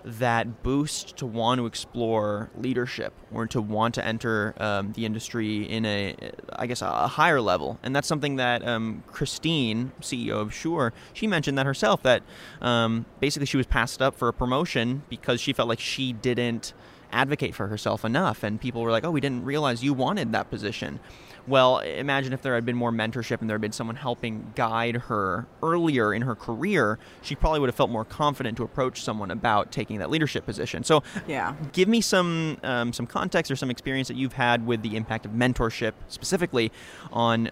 that 0.07 0.63
boost 0.63 1.17
to 1.17 1.25
want 1.25 1.59
to 1.59 1.65
explore 1.65 2.49
leadership 2.55 3.13
or 3.31 3.45
to 3.45 3.61
want 3.61 3.93
to 3.95 4.05
enter 4.05 4.53
um, 4.57 4.93
the 4.93 5.05
industry 5.05 5.63
in 5.63 5.85
a, 5.85 6.15
I 6.53 6.65
guess, 6.65 6.81
a 6.81 7.07
higher 7.07 7.41
level. 7.41 7.77
And 7.83 7.93
that's 7.95 8.07
something 8.07 8.37
that 8.37 8.65
um, 8.65 9.03
Christine, 9.07 9.91
CEO 10.01 10.35
of 10.35 10.53
Shure, 10.53 10.93
she 11.11 11.27
mentioned 11.27 11.57
that 11.57 11.65
herself 11.65 12.03
that 12.03 12.23
um, 12.61 13.05
basically 13.19 13.47
she 13.47 13.57
was 13.57 13.65
passed 13.65 14.01
up 14.01 14.15
for 14.15 14.29
a 14.29 14.33
promotion 14.33 15.03
because 15.09 15.41
she 15.41 15.51
felt 15.51 15.67
like 15.67 15.79
she 15.79 16.13
didn't 16.13 16.73
advocate 17.11 17.55
for 17.55 17.67
herself 17.67 18.03
enough. 18.05 18.43
And 18.43 18.59
people 18.59 18.81
were 18.81 18.91
like, 18.91 19.03
oh, 19.03 19.11
we 19.11 19.21
didn't 19.21 19.45
realize 19.45 19.83
you 19.83 19.93
wanted 19.93 20.31
that 20.33 20.49
position. 20.49 20.99
Well, 21.47 21.79
imagine 21.79 22.33
if 22.33 22.41
there 22.41 22.55
had 22.55 22.65
been 22.65 22.75
more 22.75 22.91
mentorship 22.91 23.39
and 23.39 23.49
there 23.49 23.55
had 23.55 23.61
been 23.61 23.71
someone 23.71 23.95
helping 23.95 24.51
guide 24.55 24.95
her 24.97 25.45
earlier 25.63 26.13
in 26.13 26.23
her 26.23 26.35
career, 26.35 26.99
she 27.21 27.35
probably 27.35 27.61
would 27.61 27.69
have 27.69 27.75
felt 27.75 27.89
more 27.89 28.03
confident 28.03 28.57
to 28.57 28.63
approach 28.63 29.01
someone 29.01 29.31
about 29.31 29.71
taking 29.71 29.99
that 29.99 30.09
leadership 30.09 30.45
position. 30.45 30.83
So, 30.83 31.03
Yeah. 31.25 31.55
give 31.71 31.87
me 31.87 32.01
some 32.01 32.57
um, 32.63 32.91
some 32.91 33.07
context 33.07 33.49
or 33.49 33.55
some 33.55 33.69
experience 33.71 34.09
that 34.09 34.17
you've 34.17 34.33
had 34.33 34.65
with 34.65 34.81
the 34.81 34.97
impact 34.97 35.25
of 35.25 35.31
mentorship, 35.31 35.93
specifically 36.09 36.69
on 37.13 37.49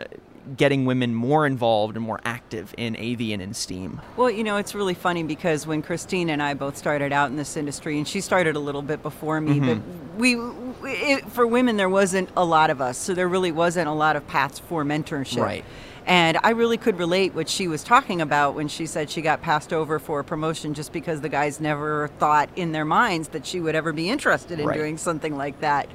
getting 0.57 0.85
women 0.85 1.15
more 1.15 1.45
involved 1.45 1.95
and 1.95 2.05
more 2.05 2.19
active 2.23 2.73
in 2.77 2.95
AV 2.95 3.31
and 3.31 3.41
in 3.41 3.53
STEAM. 3.53 4.01
Well, 4.15 4.29
you 4.29 4.43
know, 4.43 4.57
it's 4.57 4.75
really 4.75 4.93
funny 4.93 5.23
because 5.23 5.65
when 5.65 5.81
Christine 5.81 6.29
and 6.29 6.41
I 6.41 6.53
both 6.53 6.77
started 6.77 7.11
out 7.11 7.29
in 7.29 7.35
this 7.35 7.57
industry, 7.57 7.97
and 7.97 8.07
she 8.07 8.21
started 8.21 8.55
a 8.55 8.59
little 8.59 8.81
bit 8.81 9.01
before 9.01 9.41
me, 9.41 9.59
but 9.59 9.79
we, 10.17 10.35
we 10.35 10.91
it, 10.91 11.29
for 11.31 11.47
women, 11.47 11.77
there 11.77 11.89
wasn't 11.89 12.29
a 12.37 12.45
lot 12.45 12.69
of 12.69 12.81
us, 12.81 12.97
so 12.97 13.13
there 13.13 13.27
really 13.27 13.51
wasn't 13.51 13.87
a 13.87 13.93
lot 13.93 14.15
of 14.15 14.27
paths 14.27 14.59
for 14.59 14.83
mentorship. 14.83 15.41
Right. 15.41 15.65
And 16.07 16.37
I 16.43 16.51
really 16.51 16.77
could 16.77 16.99
relate 16.99 17.33
what 17.33 17.49
she 17.49 17.67
was 17.67 17.83
talking 17.83 18.21
about 18.21 18.53
when 18.53 18.67
she 18.67 18.85
said 18.85 19.09
she 19.09 19.23
got 19.23 19.41
passed 19.41 19.73
over 19.73 19.97
for 19.97 20.19
a 20.19 20.23
promotion 20.23 20.75
just 20.75 20.93
because 20.93 21.21
the 21.21 21.29
guys 21.29 21.59
never 21.59 22.09
thought 22.19 22.49
in 22.55 22.73
their 22.73 22.85
minds 22.85 23.29
that 23.29 23.47
she 23.47 23.59
would 23.59 23.73
ever 23.73 23.91
be 23.91 24.07
interested 24.07 24.59
in 24.59 24.67
Right. 24.67 24.77
doing 24.77 24.97
something 24.99 25.35
like 25.35 25.59
that. 25.61 25.89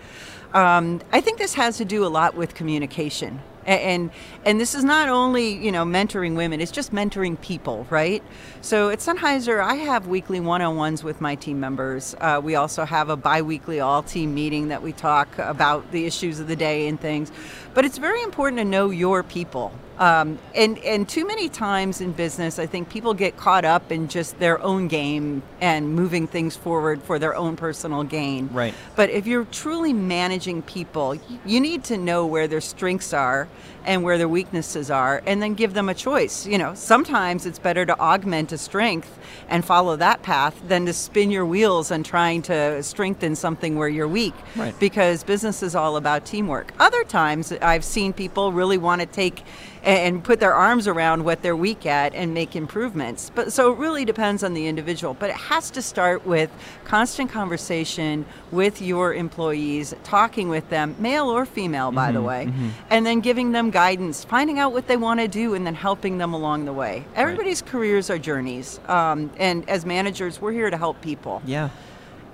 Um, 0.53 1.01
I 1.13 1.21
think 1.21 1.39
this 1.39 1.55
has 1.55 1.77
to 1.77 1.85
do 1.85 2.05
a 2.05 2.09
lot 2.09 2.35
with 2.35 2.55
communication. 2.57 3.41
And 3.71 4.11
and 4.45 4.61
this 4.61 4.75
is 4.75 4.83
not 4.83 5.09
only 5.09 5.53
you 5.53 5.71
know 5.71 5.85
mentoring 5.85 6.35
women; 6.35 6.61
it's 6.61 6.73
just 6.73 6.93
mentoring 6.93 7.41
people, 7.41 7.87
right? 7.89 8.23
So 8.63 8.91
at 8.91 8.99
Sennheiser, 8.99 9.63
I 9.63 9.77
have 9.77 10.09
weekly 10.09 10.41
one-on-ones 10.41 11.05
with 11.05 11.21
my 11.21 11.37
team 11.37 11.61
members. 11.61 12.17
Uh, 12.21 12.41
we 12.43 12.57
also 12.57 12.85
have 12.85 13.09
a 13.09 13.17
biweekly 13.17 13.81
all-team 13.81 14.35
meeting 14.35 14.69
that 14.69 14.83
we 14.83 14.93
talk 14.93 15.39
about 15.39 15.93
the 15.93 16.05
issues 16.05 16.41
of 16.41 16.49
the 16.49 16.57
day 16.57 16.89
and 16.89 17.01
things. 17.01 17.31
But 17.73 17.85
it's 17.85 17.99
very 17.99 18.23
important 18.23 18.59
to 18.59 18.65
know 18.65 18.91
your 18.91 19.23
people. 19.23 19.73
Um, 20.01 20.39
and 20.55 20.79
and 20.79 21.07
too 21.07 21.27
many 21.27 21.51
times 21.51 22.01
in 22.01 22.13
business, 22.13 22.59
I 22.59 22.65
think 22.65 22.89
people 22.89 23.13
get 23.13 23.37
caught 23.37 23.67
up 23.67 23.93
in 23.93 24.09
just 24.09 24.39
their 24.39 24.59
own 24.63 24.89
game 24.89 25.43
and 25.61 25.95
moving 25.95 26.27
things 26.27 26.57
forward 26.57 27.03
for 27.03 27.19
their 27.19 27.37
own 27.37 27.55
personal 27.55 28.03
gain. 28.03 28.49
Right. 28.51 28.73
But 28.97 29.11
if 29.11 29.27
you're 29.27 29.45
truly 29.45 29.93
managing 29.93 30.63
people, 30.63 31.17
you 31.45 31.61
need 31.61 31.85
to 31.85 31.99
know 31.99 32.25
where 32.25 32.49
their 32.49 32.63
strengths 32.63 33.13
are 33.13 33.47
and 33.85 34.03
where 34.03 34.19
their 34.19 34.29
weaknesses 34.29 34.91
are, 34.91 35.23
and 35.27 35.43
then 35.43 35.55
give 35.55 35.75
them 35.75 35.89
a 35.89 35.95
choice. 35.95 36.47
You 36.47 36.59
know, 36.59 36.75
sometimes 36.75 37.47
it's 37.47 37.59
better 37.59 37.87
to 37.87 37.99
augment 37.99 38.53
a 38.53 38.59
strength 38.59 39.19
and 39.49 39.65
follow 39.65 39.97
that 39.97 40.23
path 40.23 40.61
than 40.69 40.87
to 40.87 40.93
spin 40.93 41.31
your 41.31 41.47
wheels 41.47 41.91
and 41.91 42.05
trying 42.05 42.43
to 42.43 42.83
strengthen 42.83 43.35
something 43.37 43.77
where 43.77 43.89
you're 43.89 44.09
weak. 44.09 44.35
Right. 44.57 44.79
Because 44.79 45.25
business 45.25 45.63
is 45.63 45.75
all 45.75 45.97
about 45.97 46.25
teamwork. 46.25 46.73
Other 46.79 47.05
times, 47.05 47.53
I've 47.53 47.85
seen 47.85 48.13
people 48.13 48.53
really 48.53 48.79
want 48.79 49.01
to 49.01 49.07
take 49.07 49.43
and 49.83 50.23
put 50.23 50.41
their 50.41 50.53
arms 50.53 50.87
around 50.87 51.25
what 51.25 51.43
they're 51.43 51.57
weak 51.57 51.87
at 51.87 52.15
and 52.15 52.35
make 52.35 52.55
improvements. 52.55 53.31
But 53.35 53.53
so 53.53 53.73
it 53.73 53.79
really 53.79 54.05
depends 54.05 54.45
on 54.45 54.53
the 54.53 54.67
individual. 54.67 55.15
But 55.15 55.31
it 55.31 55.37
has 55.37 55.71
to 55.71 55.83
start 55.83 56.27
with 56.27 56.51
constant 56.85 57.31
conversation 57.31 58.27
with 58.51 58.83
your 58.83 59.15
employees, 59.15 59.95
talking 60.05 60.49
with 60.49 60.69
them, 60.69 60.97
male 60.99 61.29
or 61.29 61.47
female, 61.47 61.93
by 61.93 62.13
the 62.13 62.19
mm-hmm. 62.19 62.27
way, 62.27 62.47
mm-hmm. 62.47 62.69
and 62.91 63.07
then 63.07 63.21
giving 63.21 63.53
them 63.53 63.70
guidance, 63.71 64.25
finding 64.25 64.59
out 64.59 64.73
what 64.73 64.87
they 64.87 64.97
want 64.97 65.21
to 65.21 65.29
do, 65.29 65.55
and 65.55 65.67
then 65.67 65.75
helping 65.75 66.19
them 66.19 66.33
along 66.33 66.65
the 66.65 66.73
way. 66.73 67.05
Everybody's 67.15 67.63
careers 67.63 68.11
are 68.11 68.19
journeys, 68.19 68.81
um, 68.89 69.31
and 69.39 69.69
as 69.69 69.87
managers, 69.87 70.41
we're 70.41 70.53
here 70.53 70.71
to 70.71 70.77
help 70.77 71.01
people. 71.01 71.43
Yeah. 71.45 71.71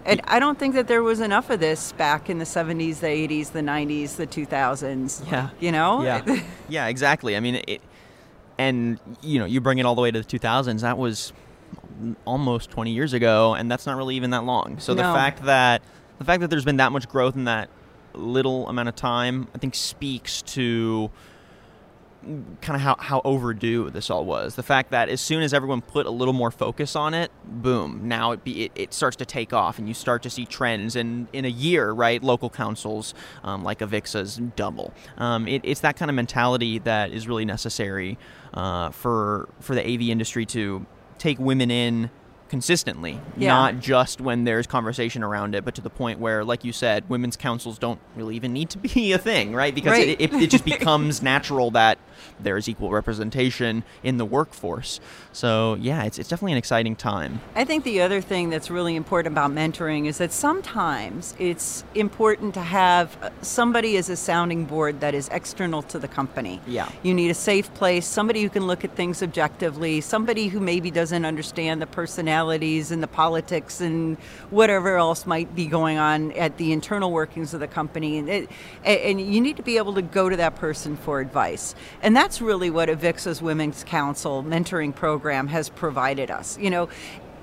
And 0.05 0.21
I 0.25 0.39
don't 0.39 0.57
think 0.57 0.75
that 0.75 0.87
there 0.87 1.03
was 1.03 1.19
enough 1.19 1.51
of 1.51 1.59
this 1.59 1.93
back 1.93 2.31
in 2.31 2.39
the 2.39 2.45
70s, 2.45 3.01
the 3.01 3.09
80s, 3.09 3.51
the 3.51 3.61
90s, 3.61 4.15
the 4.15 4.27
2000s. 4.27 5.29
Yeah. 5.29 5.51
You 5.59 5.73
know? 5.73 6.05
Yeah. 6.05 6.43
yeah, 6.69 6.87
exactly. 6.87 7.37
I 7.37 7.41
mean, 7.41 7.57
it, 7.67 7.81
and 8.57 9.01
you 9.21 9.41
know, 9.41 9.45
you 9.45 9.61
bring 9.61 9.79
it 9.79 9.87
all 9.87 9.97
the 9.97 10.03
way 10.03 10.13
to 10.13 10.21
the 10.21 10.25
2000s. 10.25 10.83
That 10.83 10.97
was 10.97 11.33
almost 12.25 12.71
20 12.71 12.93
years 12.93 13.13
ago, 13.13 13.55
and 13.55 13.71
that's 13.71 13.85
not 13.85 13.97
really 13.97 14.15
even 14.17 14.31
that 14.31 14.45
long. 14.45 14.79
So 14.79 14.95
the 14.95 15.03
fact 15.03 15.45
that 15.45 15.83
the 16.19 16.25
fact 16.25 16.41
that 16.41 16.51
there's 16.51 16.65
been 16.65 16.77
that 16.79 16.93
much 16.93 17.09
growth 17.09 17.35
in 17.35 17.45
that 17.45 17.69
little 18.17 18.69
amount 18.69 18.89
of 18.89 18.97
time, 18.97 19.49
I 19.55 19.59
think 19.59 19.75
speaks 19.75 20.43
to 20.43 21.11
kind 22.61 22.75
of 22.75 22.81
how, 22.81 22.97
how 22.99 23.21
overdue 23.25 23.91
this 23.91 24.11
all 24.11 24.25
was. 24.25 24.57
The 24.57 24.63
fact 24.63 24.91
that 24.91 25.09
as 25.09 25.21
soon 25.21 25.43
as 25.43 25.55
everyone 25.55 25.81
put 25.81 26.07
a 26.07 26.11
little 26.11 26.35
more 26.35 26.51
focus 26.51 26.97
on 26.97 27.15
it, 27.15 27.31
boom, 27.45 28.09
now 28.09 28.33
it, 28.33 28.43
be, 28.43 28.65
it, 28.65 28.73
it 28.75 28.95
starts 28.95 29.17
to 29.17 29.25
take 29.25 29.53
off 29.53 29.79
and 29.79 29.87
you 29.87 29.95
start 29.95 30.23
to 30.25 30.31
see 30.31 30.45
trends. 30.45 30.97
And 30.97 31.29
in 31.33 31.45
a 31.45 31.49
year, 31.49 31.91
right, 31.93 32.23
local 32.23 32.51
councils 32.51 33.15
um, 33.45 33.63
like 33.63 33.79
Avixa's 33.79 34.41
double. 34.57 34.93
Um, 35.19 35.47
it, 35.47 35.63
it's 35.65 35.81
that 35.81 35.97
kind 35.97 36.11
of 36.11 36.15
mentality 36.15 36.79
that 36.81 37.13
is 37.13 37.29
really 37.29 37.45
necessary 37.45 38.19
uh, 38.55 38.91
for, 38.91 39.49
for 39.61 39.75
the 39.75 39.83
AV 39.83 40.03
industry 40.03 40.47
to 40.47 40.85
take 41.19 41.39
women 41.39 41.71
in 41.71 42.11
consistently, 42.49 43.21
Yeah. 43.37 43.49
not 43.49 43.81
just 43.81 44.21
when 44.21 44.45
there's 44.45 44.67
conversation 44.67 45.23
around 45.23 45.55
it, 45.55 45.65
but 45.65 45.75
to 45.77 45.81
the 45.81 45.91
point 45.91 46.19
where, 46.21 46.45
like 46.45 46.65
you 46.65 46.73
said, 46.73 47.09
women's 47.09 47.37
councils 47.37 47.79
don't 47.79 47.99
really 48.15 48.37
even 48.37 48.53
need 48.53 48.71
to 48.71 48.79
be 48.95 49.13
a 49.13 49.19
thing, 49.19 49.53
right? 49.55 49.75
Because 49.75 49.93
Right. 49.93 50.09
It, 50.09 50.21
it, 50.21 50.33
it 50.35 50.51
just 50.51 50.65
becomes 50.65 51.23
natural 51.23 51.71
that 51.73 51.99
there's 52.41 52.69
equal 52.69 52.91
representation 52.91 53.85
in 54.03 54.17
the 54.17 54.25
workforce. 54.25 55.01
So, 55.33 55.75
yeah, 55.81 56.05
it's, 56.05 56.19
it's 56.19 56.29
definitely 56.29 56.53
an 56.53 56.59
exciting 56.59 56.97
time. 56.97 57.41
I 57.55 57.65
think 57.65 57.85
the 57.85 58.01
other 58.01 58.21
thing 58.21 58.51
that's 58.51 58.71
really 58.71 58.97
important 58.97 59.33
about 59.33 59.51
mentoring 59.53 60.07
is 60.07 60.19
that 60.19 60.33
sometimes 60.33 61.35
it's 61.39 61.85
important 61.95 62.55
to 62.55 62.61
have 62.61 63.17
uh, 63.23 63.31
somebody 63.43 63.97
as 63.97 64.09
a 64.09 64.17
sounding 64.17 64.65
board 64.65 65.01
that 65.01 65.15
is 65.15 65.29
external 65.31 65.83
to 65.83 65.99
the 65.99 66.09
company. 66.09 66.61
Yeah. 66.67 66.89
You 67.03 67.13
need 67.15 67.31
a 67.31 67.35
safe 67.35 67.73
place, 67.75 68.07
somebody 68.07 68.43
who 68.43 68.49
can 68.51 68.67
look 68.67 68.85
at 68.85 68.95
things 68.97 69.23
objectively, 69.23 70.01
somebody 70.01 70.49
who 70.49 70.61
maybe 70.61 70.91
doesn't 70.91 71.25
understand 71.25 71.81
the 71.83 71.87
personalities 72.37 72.91
and 72.91 73.03
the 73.03 73.07
politics 73.07 73.81
and 73.81 74.19
whatever 74.51 74.97
else 74.97 75.27
might 75.27 75.55
be 75.55 75.67
going 75.67 75.97
on 75.97 76.33
at 76.33 76.57
the 76.59 76.73
internal 76.73 77.11
workings 77.11 77.55
of 77.55 77.61
the 77.61 77.67
company. 77.67 78.19
And, 78.19 78.29
it, 78.29 78.49
and 78.85 79.21
you 79.21 79.41
need 79.41 79.57
to 79.57 79.63
be 79.63 79.79
able 79.79 79.95
to 79.95 80.03
go 80.03 80.29
to 80.29 80.37
that 80.37 80.57
person 80.57 80.97
for 80.97 81.21
advice. 81.21 81.75
And 82.03 82.15
that's 82.15 82.43
really 82.43 82.71
what 82.71 82.89
Avixa's 82.89 83.41
Women's 83.41 83.85
Council 83.85 84.43
mentoring 84.43 84.95
program 84.95 85.49
has 85.49 85.71
provided 85.71 86.31
us. 86.31 86.59
You 86.59 86.71
know, 86.71 86.89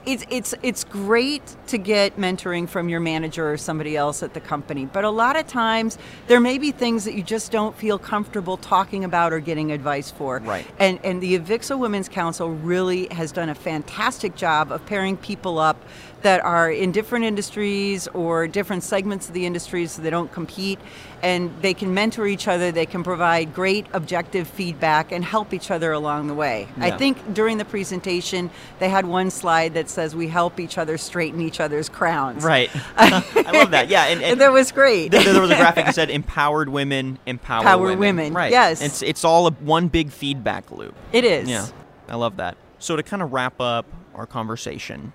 it's 0.05 0.25
it's 0.29 0.53
it's 0.63 0.83
great 0.83 1.55
to 1.67 1.77
get 1.77 2.17
mentoring 2.17 2.67
from 2.67 2.89
your 2.89 2.99
manager 2.99 3.51
or 3.51 3.57
somebody 3.57 3.95
else 3.95 4.23
at 4.23 4.33
the 4.33 4.39
company, 4.39 4.85
but 4.85 5.03
a 5.03 5.09
lot 5.09 5.35
of 5.35 5.47
times 5.47 5.97
there 6.27 6.39
may 6.39 6.57
be 6.57 6.71
things 6.71 7.05
that 7.05 7.13
you 7.13 7.23
just 7.23 7.51
don't 7.51 7.75
feel 7.77 7.97
comfortable 7.97 8.57
talking 8.57 9.03
about 9.03 9.33
or 9.33 9.39
getting 9.39 9.71
advice 9.71 10.11
for. 10.11 10.39
Right. 10.39 10.65
And 10.79 10.99
and 11.03 11.21
the 11.21 11.39
Avixa 11.39 11.77
Women's 11.77 12.09
Council 12.09 12.51
really 12.51 13.07
has 13.11 13.31
done 13.31 13.49
a 13.49 13.55
fantastic 13.55 14.35
job 14.35 14.71
of 14.71 14.85
pairing 14.85 15.17
people 15.17 15.59
up 15.59 15.77
that 16.23 16.43
are 16.43 16.71
in 16.71 16.91
different 16.91 17.25
industries 17.25 18.07
or 18.09 18.47
different 18.47 18.83
segments 18.83 19.27
of 19.27 19.33
the 19.33 19.45
industries 19.45 19.91
so 19.91 20.01
they 20.01 20.09
don't 20.09 20.31
compete 20.31 20.79
and 21.23 21.51
they 21.61 21.73
can 21.73 21.93
mentor 21.93 22.27
each 22.27 22.47
other, 22.47 22.71
they 22.71 22.85
can 22.85 23.01
provide 23.03 23.53
great 23.53 23.85
objective 23.93 24.47
feedback 24.47 25.11
and 25.11 25.23
help 25.23 25.53
each 25.53 25.71
other 25.71 25.91
along 25.93 26.27
the 26.27 26.33
way. 26.33 26.67
I 26.77 26.91
think 26.91 27.33
during 27.33 27.57
the 27.57 27.65
presentation 27.65 28.49
they 28.79 28.89
had 28.89 29.05
one 29.05 29.31
slide 29.31 29.73
that 29.75 29.89
says 29.89 30.15
we 30.15 30.27
help 30.27 30.59
each 30.59 30.77
other 30.77 30.97
straighten 30.97 31.41
each 31.41 31.59
other's 31.59 31.87
crowns. 31.89 32.43
Right. 32.43 32.69
I 32.97 33.51
love 33.53 33.71
that. 33.71 33.87
Yeah. 33.87 34.03
And, 34.05 34.21
And 34.21 34.41
that 34.41 34.51
was 34.51 34.71
great. 34.71 35.11
th- 35.11 35.23
there 35.25 35.41
was 35.41 35.49
a 35.49 35.55
graphic 35.55 35.85
that 35.85 35.95
said 35.95 36.09
empowered 36.09 36.67
women 36.69 37.17
empower, 37.25 37.61
Empower 37.61 37.79
women. 37.85 37.99
women, 37.99 38.33
Right. 38.33 38.51
yes. 38.51 38.81
It's, 38.81 39.01
it's 39.01 39.23
all 39.23 39.47
a, 39.47 39.51
one 39.51 39.87
big 39.87 40.11
feedback 40.11 40.71
loop. 40.71 40.93
it 41.13 41.23
is. 41.23 41.47
Yeah, 41.49 41.65
I 42.09 42.15
love 42.15 42.37
that. 42.37 42.57
So 42.79 42.97
to 42.97 43.01
kind 43.03 43.21
of 43.21 43.31
wrap 43.31 43.61
up 43.61 43.85
our 44.13 44.25
conversation, 44.27 45.13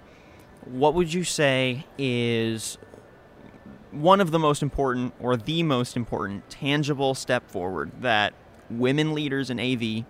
what 0.65 0.95
would 0.95 1.13
you 1.13 1.23
say 1.25 1.85
is 1.99 2.79
one 3.91 4.21
of 4.21 4.31
the 4.31 4.39
most 4.39 4.63
important 4.63 5.15
or 5.21 5.37
the 5.37 5.63
most 5.63 5.97
important 5.97 6.49
tangible 6.51 7.15
step 7.15 7.51
forward 7.51 7.91
that 8.01 8.35
women 8.71 9.15
leaders 9.15 9.51
in 9.51 9.59
AV 9.59 10.05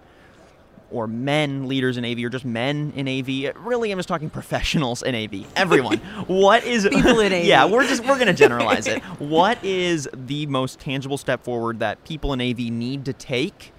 or 0.90 1.06
men 1.06 1.68
leaders 1.68 1.96
in 1.96 2.04
AV 2.04 2.18
or 2.24 2.28
just 2.28 2.44
men 2.44 2.92
in 2.96 3.06
AV, 3.08 3.54
really 3.56 3.90
I'm 3.92 3.98
just 3.98 4.08
talking 4.08 4.30
professionals 4.30 5.02
in 5.02 5.14
AV, 5.14 5.46
everyone. 5.54 5.98
what 6.26 6.64
is 6.64 6.88
People 6.88 7.20
in 7.20 7.32
AV. 7.32 7.44
Yeah, 7.44 7.66
we're 7.66 7.86
just 7.86 8.04
we're 8.04 8.16
going 8.16 8.28
to 8.28 8.32
generalize 8.32 8.86
it. 8.86 9.02
What 9.18 9.62
is 9.62 10.08
the 10.14 10.46
most 10.46 10.80
tangible 10.80 11.18
step 11.18 11.44
forward 11.44 11.78
that 11.80 12.02
people 12.04 12.32
in 12.32 12.40
AV 12.40 12.58
need 12.58 13.04
to 13.04 13.12
take 13.12 13.72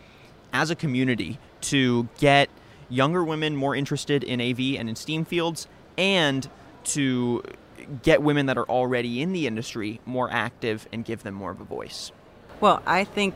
as 0.53 0.70
a 0.70 0.75
community 0.75 1.39
to 1.62 2.08
get 2.20 2.50
younger 2.89 3.24
women 3.24 3.56
more 3.56 3.75
interested 3.75 4.24
in 4.24 4.41
AV 4.41 4.60
and 4.77 4.89
in 4.89 4.96
STEAM 4.96 5.25
fields 5.25 5.68
and 5.98 6.50
to 6.84 7.44
get 8.03 8.21
women 8.21 8.45
that 8.48 8.57
are 8.57 8.69
already 8.69 9.21
in 9.21 9.33
the 9.33 9.48
industry 9.48 10.00
more 10.05 10.29
active 10.31 10.88
and 10.91 11.05
give 11.05 11.24
them 11.24 11.33
more 11.33 11.51
of 11.51 11.62
a 11.62 11.65
voice? 11.65 12.12
Well, 12.62 12.81
I 12.86 13.05
think 13.05 13.36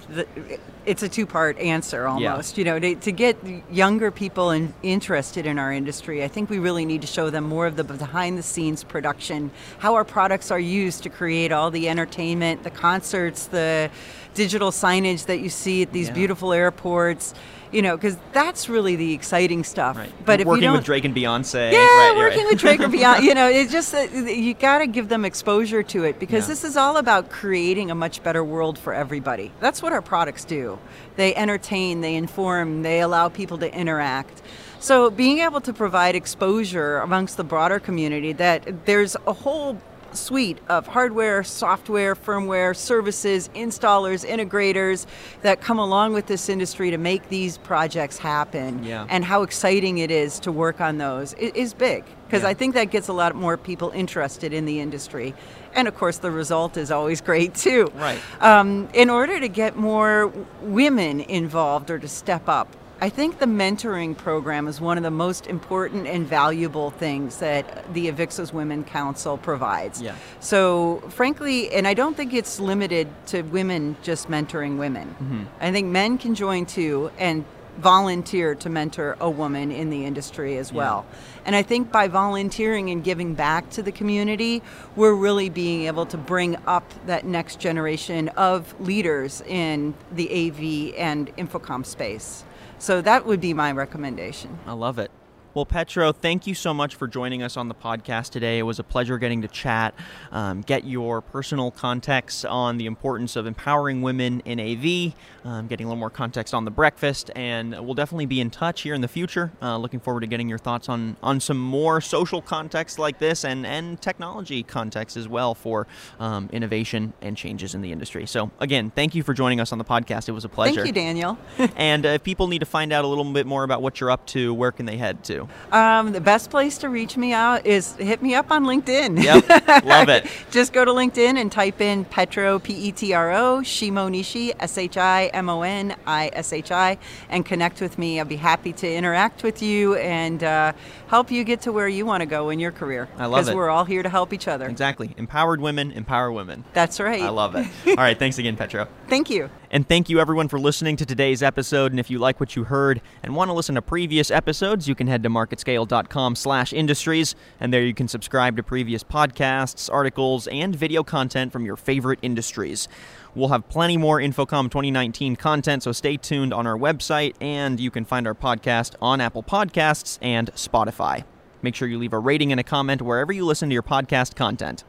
it's 0.85 1.01
a 1.01 1.07
two-part 1.07 1.57
answer 1.57 2.05
almost. 2.07 2.57
You 2.57 2.65
know, 2.65 2.77
to, 2.77 2.95
to 2.95 3.11
get 3.13 3.37
younger 3.71 4.11
people 4.11 4.51
in, 4.51 4.73
interested 4.83 5.45
in 5.45 5.57
our 5.57 5.71
industry, 5.71 6.25
I 6.25 6.27
think 6.27 6.49
we 6.49 6.59
really 6.59 6.83
need 6.85 6.99
to 7.01 7.07
show 7.07 7.29
them 7.29 7.45
more 7.45 7.65
of 7.65 7.77
the 7.77 7.85
behind-the-scenes 7.85 8.83
production, 8.83 9.49
how 9.79 9.93
our 9.93 10.03
products 10.03 10.51
are 10.51 10.59
used 10.59 11.03
to 11.03 11.09
create 11.09 11.53
all 11.53 11.71
the 11.71 11.87
entertainment, 11.87 12.63
the 12.63 12.69
concerts, 12.69 13.45
the 13.47 13.89
digital 14.33 14.71
signage 14.71 15.27
that 15.27 15.39
you 15.39 15.47
see 15.49 15.83
at 15.83 15.93
these 15.93 16.07
Yeah. 16.07 16.15
beautiful 16.15 16.51
airports. 16.51 17.33
You 17.73 17.81
know, 17.81 17.97
because 17.97 18.17
that's 18.31 18.69
really 18.69 18.95
the 18.95 19.13
exciting 19.13 19.63
stuff. 19.63 19.97
Right. 19.97 20.11
But 20.25 20.41
if 20.41 20.47
working 20.47 20.63
you 20.65 20.71
with 20.73 20.85
Drake 20.85 21.05
and 21.05 21.15
Beyonce. 21.15 21.71
yeah, 21.71 21.77
right, 21.79 22.13
working 22.15 22.43
right. 22.43 22.51
with 22.51 22.59
Drake 22.59 22.79
or 22.79 22.87
Beyonce, 22.87 23.21
You 23.23 23.33
know, 23.33 23.47
it's 23.49 23.71
just 23.71 23.91
that 23.93 24.13
you 24.13 24.53
got 24.53 24.79
to 24.79 24.87
give 24.87 25.09
them 25.09 25.25
exposure 25.25 25.81
to 25.83 26.03
it 26.03 26.19
because 26.19 26.43
Yeah. 26.45 26.49
this 26.49 26.63
is 26.63 26.77
all 26.77 26.97
about 26.97 27.29
creating 27.29 27.89
a 27.89 27.95
much 27.95 28.21
better 28.23 28.43
world 28.43 28.77
for 28.77 28.93
everybody. 28.93 29.51
That's 29.59 29.81
what 29.81 29.91
our 29.91 30.01
products 30.01 30.45
do. 30.45 30.77
They 31.15 31.33
entertain, 31.35 32.01
they 32.01 32.15
inform, 32.15 32.83
they 32.83 33.01
allow 33.01 33.29
people 33.29 33.57
to 33.59 33.73
interact. 33.75 34.41
So 34.79 35.09
being 35.09 35.39
able 35.39 35.61
to 35.61 35.73
provide 35.73 36.15
exposure 36.15 36.97
amongst 36.97 37.37
the 37.37 37.43
broader 37.43 37.79
community 37.79 38.33
that 38.33 38.85
there's 38.85 39.15
a 39.25 39.33
whole 39.33 39.79
suite 40.15 40.59
of 40.69 40.87
hardware, 40.87 41.43
software, 41.43 42.15
firmware, 42.15 42.75
services, 42.75 43.49
installers, 43.55 44.27
integrators 44.27 45.05
that 45.41 45.61
come 45.61 45.79
along 45.79 46.13
with 46.13 46.27
this 46.27 46.49
industry 46.49 46.91
to 46.91 46.97
make 46.97 47.29
these 47.29 47.57
projects 47.57 48.17
happen 48.17 48.83
Yeah. 48.83 49.05
and 49.09 49.23
how 49.25 49.43
exciting 49.43 49.97
it 49.97 50.11
is 50.11 50.39
to 50.41 50.51
work 50.51 50.81
on 50.81 50.97
those 50.97 51.33
is 51.33 51.73
big 51.73 52.03
because 52.27 52.43
Yeah. 52.43 52.49
I 52.49 52.53
think 52.53 52.73
that 52.75 52.89
gets 52.91 53.07
a 53.07 53.13
lot 53.13 53.35
more 53.35 53.57
people 53.57 53.91
interested 53.91 54.53
in 54.53 54.65
the 54.65 54.79
industry. 54.79 55.33
And 55.75 55.87
of 55.87 55.95
course, 55.95 56.17
the 56.17 56.31
result 56.31 56.77
is 56.77 56.91
always 56.91 57.19
great 57.21 57.55
too. 57.55 57.91
Right. 57.95 58.19
Um, 58.41 58.89
in 58.93 59.09
order 59.09 59.39
to 59.39 59.47
get 59.47 59.75
more 59.75 60.31
women 60.61 61.21
involved 61.21 61.89
or 61.89 61.97
to 61.99 62.07
step 62.07 62.47
up, 62.47 62.67
I 63.03 63.09
think 63.09 63.39
the 63.39 63.47
mentoring 63.47 64.15
program 64.15 64.65
is 64.65 64.79
one 64.79 64.95
of 64.95 65.03
the 65.03 65.11
most 65.11 65.47
important 65.47 66.07
and 66.07 66.25
valuable 66.25 66.89
things 66.89 67.39
that 67.39 67.93
the 67.93 68.09
Avixa's 68.09 68.53
Women 68.53 68.85
Council 68.85 69.37
provides. 69.37 70.01
Yeah. 70.01 70.15
So, 70.39 71.03
frankly, 71.09 71.69
and 71.73 71.85
I 71.85 71.95
don't 71.95 72.15
think 72.15 72.33
it's 72.33 72.61
limited 72.61 73.09
to 73.25 73.41
women 73.41 73.97
just 74.03 74.29
mentoring 74.29 74.77
women. 74.77 75.09
Mm-hmm. 75.09 75.43
I 75.59 75.73
think 75.73 75.89
men 75.89 76.17
can 76.17 76.33
join 76.33 76.65
too 76.65 77.11
and 77.17 77.43
volunteer 77.77 78.55
to 78.55 78.69
mentor 78.69 79.17
a 79.19 79.29
woman 79.29 79.73
in 79.73 79.89
the 79.89 80.05
industry 80.05 80.57
as 80.57 80.71
well. 80.71 81.05
And 81.45 81.57
I 81.57 81.61
think 81.61 81.91
by 81.91 82.07
volunteering 82.07 82.89
and 82.89 83.03
giving 83.03 83.33
back 83.33 83.69
to 83.71 83.83
the 83.83 83.91
community, 83.91 84.61
we're 84.95 85.15
really 85.15 85.49
being 85.49 85.87
able 85.87 86.05
to 86.05 86.17
bring 86.17 86.55
up 86.67 86.89
that 87.05 87.25
next 87.25 87.59
generation 87.59 88.29
of 88.29 88.79
leaders 88.79 89.41
in 89.41 89.93
the 90.13 90.29
AV 90.29 90.95
and 90.97 91.35
InfoComm 91.35 91.85
space. 91.85 92.45
So 92.83 93.01
that 93.01 93.25
would 93.25 93.39
be 93.39 93.53
my 93.53 93.71
recommendation. 93.71 94.59
I 94.67 94.73
love 94.73 94.99
it. 94.99 95.09
Well, 95.53 95.67
Petro, 95.67 96.11
thank 96.11 96.47
you 96.47 96.55
so 96.55 96.73
much 96.73 96.95
for 96.95 97.07
joining 97.07 97.43
us 97.43 97.57
on 97.57 97.67
the 97.67 97.75
podcast 97.75 98.31
today. 98.31 98.57
It 98.57 98.63
was 98.63 98.79
a 98.79 98.83
pleasure 98.83 99.19
getting 99.19 99.43
to 99.43 99.47
chat, 99.47 99.93
um, 100.31 100.61
get 100.61 100.83
your 100.83 101.21
personal 101.21 101.69
context 101.69 102.43
on 102.43 102.79
the 102.79 102.87
importance 102.87 103.35
of 103.35 103.45
empowering 103.45 104.01
women 104.01 104.41
in 104.45 104.59
AV, 104.59 105.13
um, 105.45 105.67
getting 105.67 105.85
a 105.85 105.89
little 105.89 105.99
more 105.99 106.09
context 106.09 106.55
on 106.55 106.65
the 106.65 106.71
breakfast, 106.71 107.29
and 107.35 107.73
we'll 107.85 107.93
definitely 107.93 108.25
be 108.25 108.41
in 108.41 108.49
touch 108.49 108.81
here 108.81 108.95
in 108.95 109.01
the 109.01 109.07
future. 109.07 109.51
Uh, 109.61 109.77
looking 109.77 109.99
forward 109.99 110.21
to 110.21 110.27
getting 110.27 110.49
your 110.49 110.57
thoughts 110.57 110.89
on, 110.89 111.17
on 111.21 111.39
some 111.39 111.59
more 111.59 112.01
social 112.01 112.41
context 112.41 112.97
like 112.97 113.19
this 113.19 113.45
and, 113.45 113.63
and 113.63 114.01
technology 114.01 114.63
context 114.63 115.15
as 115.15 115.27
well 115.27 115.53
for 115.53 115.85
um, 116.19 116.49
innovation 116.51 117.13
and 117.21 117.37
changes 117.37 117.75
in 117.75 117.81
the 117.83 117.91
industry. 117.91 118.25
So, 118.25 118.49
again, 118.59 118.89
thank 118.95 119.13
you 119.13 119.21
for 119.21 119.35
joining 119.35 119.59
us 119.59 119.71
on 119.71 119.77
the 119.77 119.85
podcast. 119.85 120.27
It 120.27 120.31
was 120.31 120.45
a 120.45 120.49
pleasure. 120.49 120.83
Thank 120.83 120.87
you, 120.87 120.93
Daniel. 120.93 121.37
and 121.75 122.07
uh, 122.07 122.09
if 122.09 122.23
people 122.23 122.47
need 122.47 122.59
to 122.59 122.65
find 122.65 122.91
out 122.91 123.05
a 123.05 123.07
little 123.07 123.23
bit 123.31 123.45
more 123.45 123.63
about 123.63 123.83
what 123.83 123.99
you're 123.99 124.09
up 124.09 124.25
to, 124.27 124.51
where 124.51 124.71
can 124.71 124.87
they 124.87 124.97
head 124.97 125.23
to? 125.25 125.42
You? 125.49 125.77
Um, 125.77 126.11
the 126.11 126.21
best 126.21 126.49
place 126.49 126.77
to 126.79 126.89
reach 126.89 127.17
me 127.17 127.33
out 127.33 127.65
is 127.65 127.95
hit 127.95 128.21
me 128.21 128.35
up 128.35 128.51
on 128.51 128.63
LinkedIn. 128.63 129.23
Yep, 129.23 129.85
love 129.85 130.09
it. 130.09 130.27
Just 130.51 130.73
go 130.73 130.85
to 130.85 130.91
LinkedIn 130.91 131.37
and 131.37 131.51
type 131.51 131.81
in 131.81 132.05
Petro, 132.05 132.59
P 132.59 132.73
E 132.73 132.91
T 132.91 133.13
R 133.13 133.31
O, 133.33 133.59
Shimonishi, 133.59 134.53
S 134.59 134.77
H 134.77 134.97
I 134.97 135.25
M 135.27 135.49
O 135.49 135.61
N 135.61 135.95
I 136.05 136.29
S 136.33 136.53
H 136.53 136.71
I, 136.71 136.97
and 137.29 137.45
connect 137.45 137.81
with 137.81 137.97
me. 137.97 138.19
I'll 138.19 138.25
be 138.25 138.35
happy 138.35 138.73
to 138.73 138.93
interact 138.93 139.43
with 139.43 139.61
you 139.61 139.95
and 139.95 140.43
uh, 140.43 140.73
help 141.13 141.29
you 141.29 141.43
get 141.43 141.61
to 141.61 141.71
where 141.71 141.87
you 141.87 142.07
want 142.07 142.21
to 142.21 142.25
go 142.25 142.49
in 142.49 142.59
your 142.59 142.71
career. 142.71 143.07
I 143.17 143.27
love 143.27 143.41
it. 143.41 143.41
Because 143.43 143.55
we're 143.55 143.69
all 143.69 143.85
here 143.85 144.01
to 144.01 144.09
help 144.09 144.33
each 144.33 144.47
other. 144.47 144.67
Exactly. 144.67 145.13
Empowered 145.15 145.61
women, 145.61 145.91
empower 145.91 146.31
women. 146.31 146.63
That's 146.73 146.99
right. 146.99 147.21
I 147.21 147.29
love 147.29 147.55
it. 147.55 147.67
All 147.87 147.95
right, 147.97 148.17
thanks 148.17 148.39
again, 148.39 148.57
Petro. 148.57 148.87
Thank 149.07 149.29
you. 149.29 149.51
And 149.69 149.87
thank 149.87 150.09
you 150.09 150.19
everyone 150.19 150.47
for 150.47 150.59
listening 150.59 150.95
to 150.95 151.05
today's 151.05 151.43
episode. 151.43 151.91
And 151.91 151.99
if 151.99 152.09
you 152.09 152.17
like 152.17 152.39
what 152.39 152.55
you 152.55 152.63
heard 152.63 152.99
and 153.21 153.35
want 153.35 153.49
to 153.49 153.53
listen 153.53 153.75
to 153.75 153.81
previous 153.83 154.31
episodes, 154.31 154.87
you 154.87 154.95
can 154.95 155.05
head 155.05 155.21
to 155.21 155.29
marketscale.com 155.29 156.35
slash 156.35 156.73
industries. 156.73 157.35
And 157.59 157.71
there 157.71 157.83
you 157.83 157.93
can 157.93 158.07
subscribe 158.07 158.57
to 158.57 158.63
previous 158.63 159.03
podcasts, 159.03 159.93
articles, 159.93 160.47
and 160.47 160.75
video 160.75 161.03
content 161.03 161.51
from 161.51 161.63
your 161.63 161.75
favorite 161.75 162.19
industries. 162.23 162.87
We'll 163.35 163.49
have 163.49 163.67
plenty 163.67 163.97
more 163.97 164.19
InfoComm 164.19 164.65
2019 164.65 165.35
content, 165.35 165.83
so 165.83 165.91
stay 165.91 166.17
tuned 166.17 166.53
on 166.53 166.67
our 166.67 166.77
website, 166.77 167.33
and 167.41 167.79
you 167.79 167.89
can 167.89 168.05
find 168.05 168.27
our 168.27 168.35
podcast 168.35 168.93
on 169.01 169.19
Apple 169.19 169.41
Podcasts 169.41 170.19
and 170.21 170.53
Spotify. 170.53 171.23
Make 171.63 171.73
sure 171.75 171.87
you 171.87 171.97
leave 171.97 172.13
a 172.13 172.19
rating 172.19 172.51
and 172.51 172.59
a 172.59 172.63
comment 172.63 173.01
wherever 173.01 173.33
you 173.33 173.45
listen 173.45 173.69
to 173.69 173.73
your 173.73 173.81
podcast 173.81 174.35
content. 174.35 174.83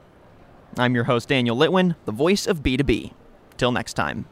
I'm 0.77 0.95
your 0.95 1.05
host, 1.05 1.29
Daniel 1.29 1.57
Litwin, 1.57 1.97
the 2.05 2.13
voice 2.13 2.47
of 2.47 2.63
B2B. 2.63 3.13
Till 3.57 3.73
next 3.73 3.95
time. 3.95 4.27